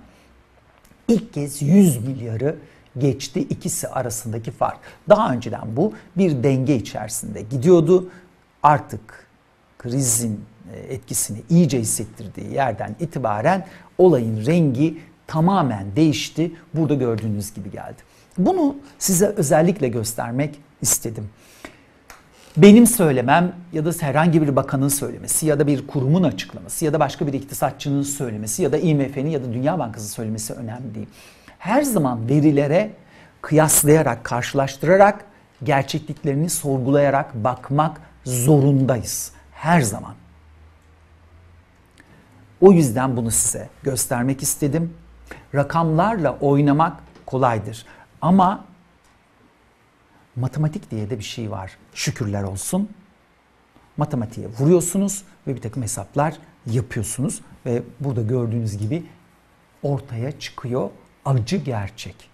ilk 1.08 1.34
kez 1.34 1.62
100 1.62 2.06
milyarı 2.06 2.56
geçti 2.98 3.40
ikisi 3.40 3.88
arasındaki 3.88 4.50
fark. 4.50 4.78
Daha 5.08 5.32
önceden 5.32 5.76
bu 5.76 5.92
bir 6.16 6.42
denge 6.42 6.76
içerisinde 6.76 7.42
gidiyordu. 7.42 8.10
Artık 8.62 9.26
krizin 9.78 10.44
e, 10.74 10.94
etkisini 10.94 11.42
iyice 11.50 11.80
hissettirdiği 11.80 12.54
yerden 12.54 12.96
itibaren 13.00 13.66
olayın 13.98 14.46
rengi 14.46 14.98
tamamen 15.26 15.96
değişti. 15.96 16.52
Burada 16.74 16.94
gördüğünüz 16.94 17.54
gibi 17.54 17.70
geldi. 17.70 18.02
Bunu 18.38 18.76
size 18.98 19.26
özellikle 19.26 19.88
göstermek 19.88 20.60
istedim. 20.82 21.30
Benim 22.56 22.86
söylemem 22.86 23.52
ya 23.72 23.84
da 23.84 23.90
herhangi 24.00 24.42
bir 24.42 24.56
bakanın 24.56 24.88
söylemesi 24.88 25.46
ya 25.46 25.58
da 25.58 25.66
bir 25.66 25.86
kurumun 25.86 26.22
açıklaması 26.22 26.84
ya 26.84 26.92
da 26.92 27.00
başka 27.00 27.26
bir 27.26 27.32
iktisatçının 27.32 28.02
söylemesi 28.02 28.62
ya 28.62 28.72
da 28.72 28.78
IMF'nin 28.78 29.30
ya 29.30 29.42
da 29.42 29.52
Dünya 29.52 29.78
Bankası 29.78 30.08
söylemesi 30.08 30.52
önemli 30.52 30.94
değil. 30.94 31.06
Her 31.58 31.82
zaman 31.82 32.28
verilere 32.28 32.90
kıyaslayarak, 33.42 34.24
karşılaştırarak, 34.24 35.24
gerçekliklerini 35.62 36.50
sorgulayarak 36.50 37.34
bakmak 37.34 38.00
zorundayız. 38.24 39.32
Her 39.52 39.80
zaman. 39.80 40.14
O 42.60 42.72
yüzden 42.72 43.16
bunu 43.16 43.30
size 43.30 43.68
göstermek 43.82 44.42
istedim. 44.42 44.94
Rakamlarla 45.54 46.38
oynamak 46.40 46.96
kolaydır. 47.26 47.86
Ama 48.22 48.64
matematik 50.36 50.90
diye 50.90 51.10
de 51.10 51.18
bir 51.18 51.24
şey 51.24 51.50
var. 51.50 51.78
Şükürler 51.94 52.42
olsun. 52.42 52.88
Matematiğe 53.96 54.48
vuruyorsunuz 54.48 55.24
ve 55.46 55.56
bir 55.56 55.60
takım 55.60 55.82
hesaplar 55.82 56.38
yapıyorsunuz. 56.66 57.40
Ve 57.66 57.82
burada 58.00 58.22
gördüğünüz 58.22 58.78
gibi 58.78 59.06
ortaya 59.82 60.38
çıkıyor 60.38 60.90
acı 61.24 61.56
gerçek. 61.56 62.30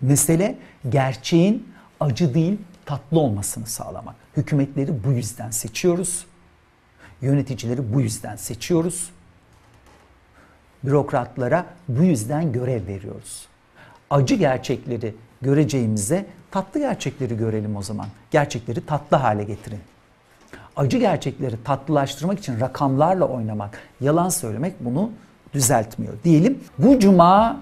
Mesele 0.00 0.58
gerçeğin 0.88 1.72
acı 2.00 2.34
değil 2.34 2.58
tatlı 2.86 3.20
olmasını 3.20 3.66
sağlamak. 3.66 4.14
Hükümetleri 4.36 5.04
bu 5.04 5.12
yüzden 5.12 5.50
seçiyoruz. 5.50 6.26
Yöneticileri 7.22 7.94
bu 7.94 8.00
yüzden 8.00 8.36
seçiyoruz. 8.36 9.10
Bürokratlara 10.84 11.66
bu 11.88 12.02
yüzden 12.02 12.52
görev 12.52 12.86
veriyoruz. 12.86 13.51
Acı 14.12 14.34
gerçekleri 14.34 15.14
göreceğimize 15.42 16.26
tatlı 16.50 16.80
gerçekleri 16.80 17.36
görelim 17.36 17.76
o 17.76 17.82
zaman. 17.82 18.06
Gerçekleri 18.30 18.86
tatlı 18.86 19.16
hale 19.16 19.44
getirin. 19.44 19.78
Acı 20.76 20.98
gerçekleri 20.98 21.64
tatlılaştırmak 21.64 22.38
için 22.38 22.60
rakamlarla 22.60 23.24
oynamak, 23.24 23.78
yalan 24.00 24.28
söylemek 24.28 24.74
bunu 24.80 25.10
düzeltmiyor. 25.54 26.14
Diyelim 26.24 26.60
bu 26.78 26.98
cuma 26.98 27.60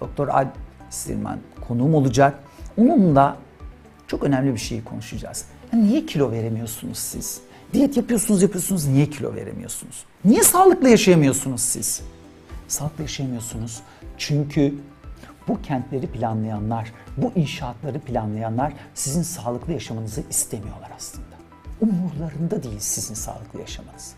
Doktor 0.00 0.28
Alp 0.28 0.52
Sirman 0.90 1.38
konuğum 1.68 1.94
olacak. 1.94 2.38
Onunla 2.76 3.36
çok 4.06 4.22
önemli 4.22 4.52
bir 4.54 4.58
şeyi 4.58 4.84
konuşacağız. 4.84 5.44
Ya 5.72 5.78
niye 5.78 6.06
kilo 6.06 6.30
veremiyorsunuz 6.30 6.98
siz? 6.98 7.40
Diyet 7.72 7.96
yapıyorsunuz 7.96 8.42
yapıyorsunuz 8.42 8.86
niye 8.86 9.10
kilo 9.10 9.34
veremiyorsunuz? 9.34 10.04
Niye 10.24 10.42
sağlıklı 10.42 10.88
yaşayamıyorsunuz 10.88 11.60
siz? 11.60 12.02
Sağlıklı 12.68 13.02
yaşayamıyorsunuz 13.02 13.80
çünkü 14.18 14.74
bu 15.48 15.62
kentleri 15.62 16.06
planlayanlar, 16.06 16.92
bu 17.16 17.32
inşaatları 17.36 18.00
planlayanlar 18.00 18.72
sizin 18.94 19.22
sağlıklı 19.22 19.72
yaşamanızı 19.72 20.22
istemiyorlar 20.30 20.90
aslında. 20.96 21.36
Umurlarında 21.80 22.62
değil 22.62 22.78
sizin 22.78 23.14
sağlıklı 23.14 23.60
yaşamanız. 23.60 24.14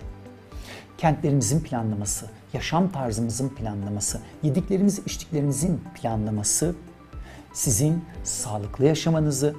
Kentlerimizin 0.99 1.61
planlaması, 1.61 2.27
yaşam 2.53 2.93
tarzımızın 2.93 3.49
planlaması, 3.49 4.21
yediklerimiz, 4.43 4.99
içtiklerimizin 4.99 5.81
planlaması 5.95 6.75
sizin 7.53 8.05
sağlıklı 8.25 8.85
yaşamanızı, 8.85 9.55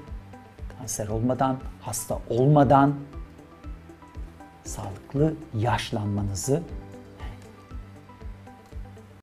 kanser 0.77 1.07
olmadan, 1.07 1.59
hasta 1.81 2.19
olmadan 2.29 2.95
sağlıklı 4.63 5.33
yaşlanmanızı, 5.53 6.63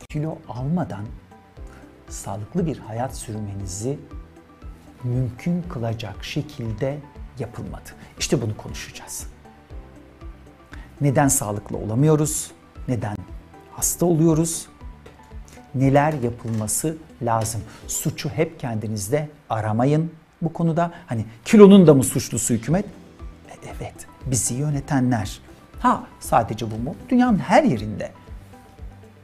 kilo 0.08 0.38
almadan 0.48 1.04
sağlıklı 2.08 2.66
bir 2.66 2.78
hayat 2.78 3.16
sürmenizi 3.16 3.98
mümkün 5.04 5.62
kılacak 5.62 6.24
şekilde 6.24 6.98
yapılmadı. 7.38 7.90
İşte 8.18 8.42
bunu 8.42 8.56
konuşacağız. 8.56 9.26
Neden 11.00 11.28
sağlıklı 11.28 11.76
olamıyoruz? 11.76 12.50
Neden 12.88 13.16
hasta 13.72 14.06
oluyoruz? 14.06 14.66
Neler 15.74 16.12
yapılması 16.12 16.96
lazım? 17.22 17.60
Suçu 17.86 18.28
hep 18.28 18.60
kendinizde 18.60 19.28
aramayın 19.50 20.12
bu 20.42 20.52
konuda. 20.52 20.92
Hani 21.06 21.24
kilonun 21.44 21.86
da 21.86 21.94
mı 21.94 22.04
suçlusu 22.04 22.54
hükümet? 22.54 22.84
E, 22.84 23.56
Evet, 23.80 23.94
bizi 24.26 24.54
yönetenler. 24.54 25.40
Ha 25.80 26.04
sadece 26.20 26.70
bu 26.70 26.78
mu? 26.78 26.94
Dünyanın 27.08 27.38
her 27.38 27.62
yerinde 27.64 28.12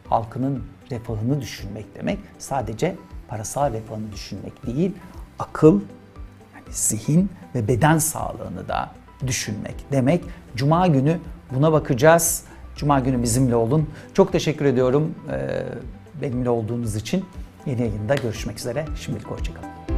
halkının 0.09 0.63
refahını 0.93 1.41
düşünmek 1.41 1.95
demek 1.95 2.19
sadece 2.39 2.97
parasal 3.29 3.73
refahını 3.73 4.13
düşünmek 4.13 4.67
değil, 4.67 4.93
akıl, 5.39 5.81
yani 6.55 6.65
zihin 6.71 7.31
ve 7.55 7.69
beden 7.69 7.99
sağlığını 7.99 8.69
da 8.69 8.91
düşünmek 9.27 9.75
demek. 9.93 10.25
Cuma 10.57 10.87
günü 10.87 11.19
buna 11.55 11.73
bakacağız. 11.73 12.45
Cuma 12.77 13.01
günü 13.01 13.23
bizimle 13.23 13.57
olun. 13.57 13.91
Çok 14.15 14.33
teşekkür 14.33 14.65
ediyorum 14.65 15.15
benimle 16.23 16.51
olduğunuz 16.51 16.97
için. 16.97 17.25
Yeni 17.67 17.81
yayında 17.81 18.15
görüşmek 18.15 18.59
üzere. 18.59 18.87
Şimdilik 18.97 19.27
hoşçakalın. 19.27 19.92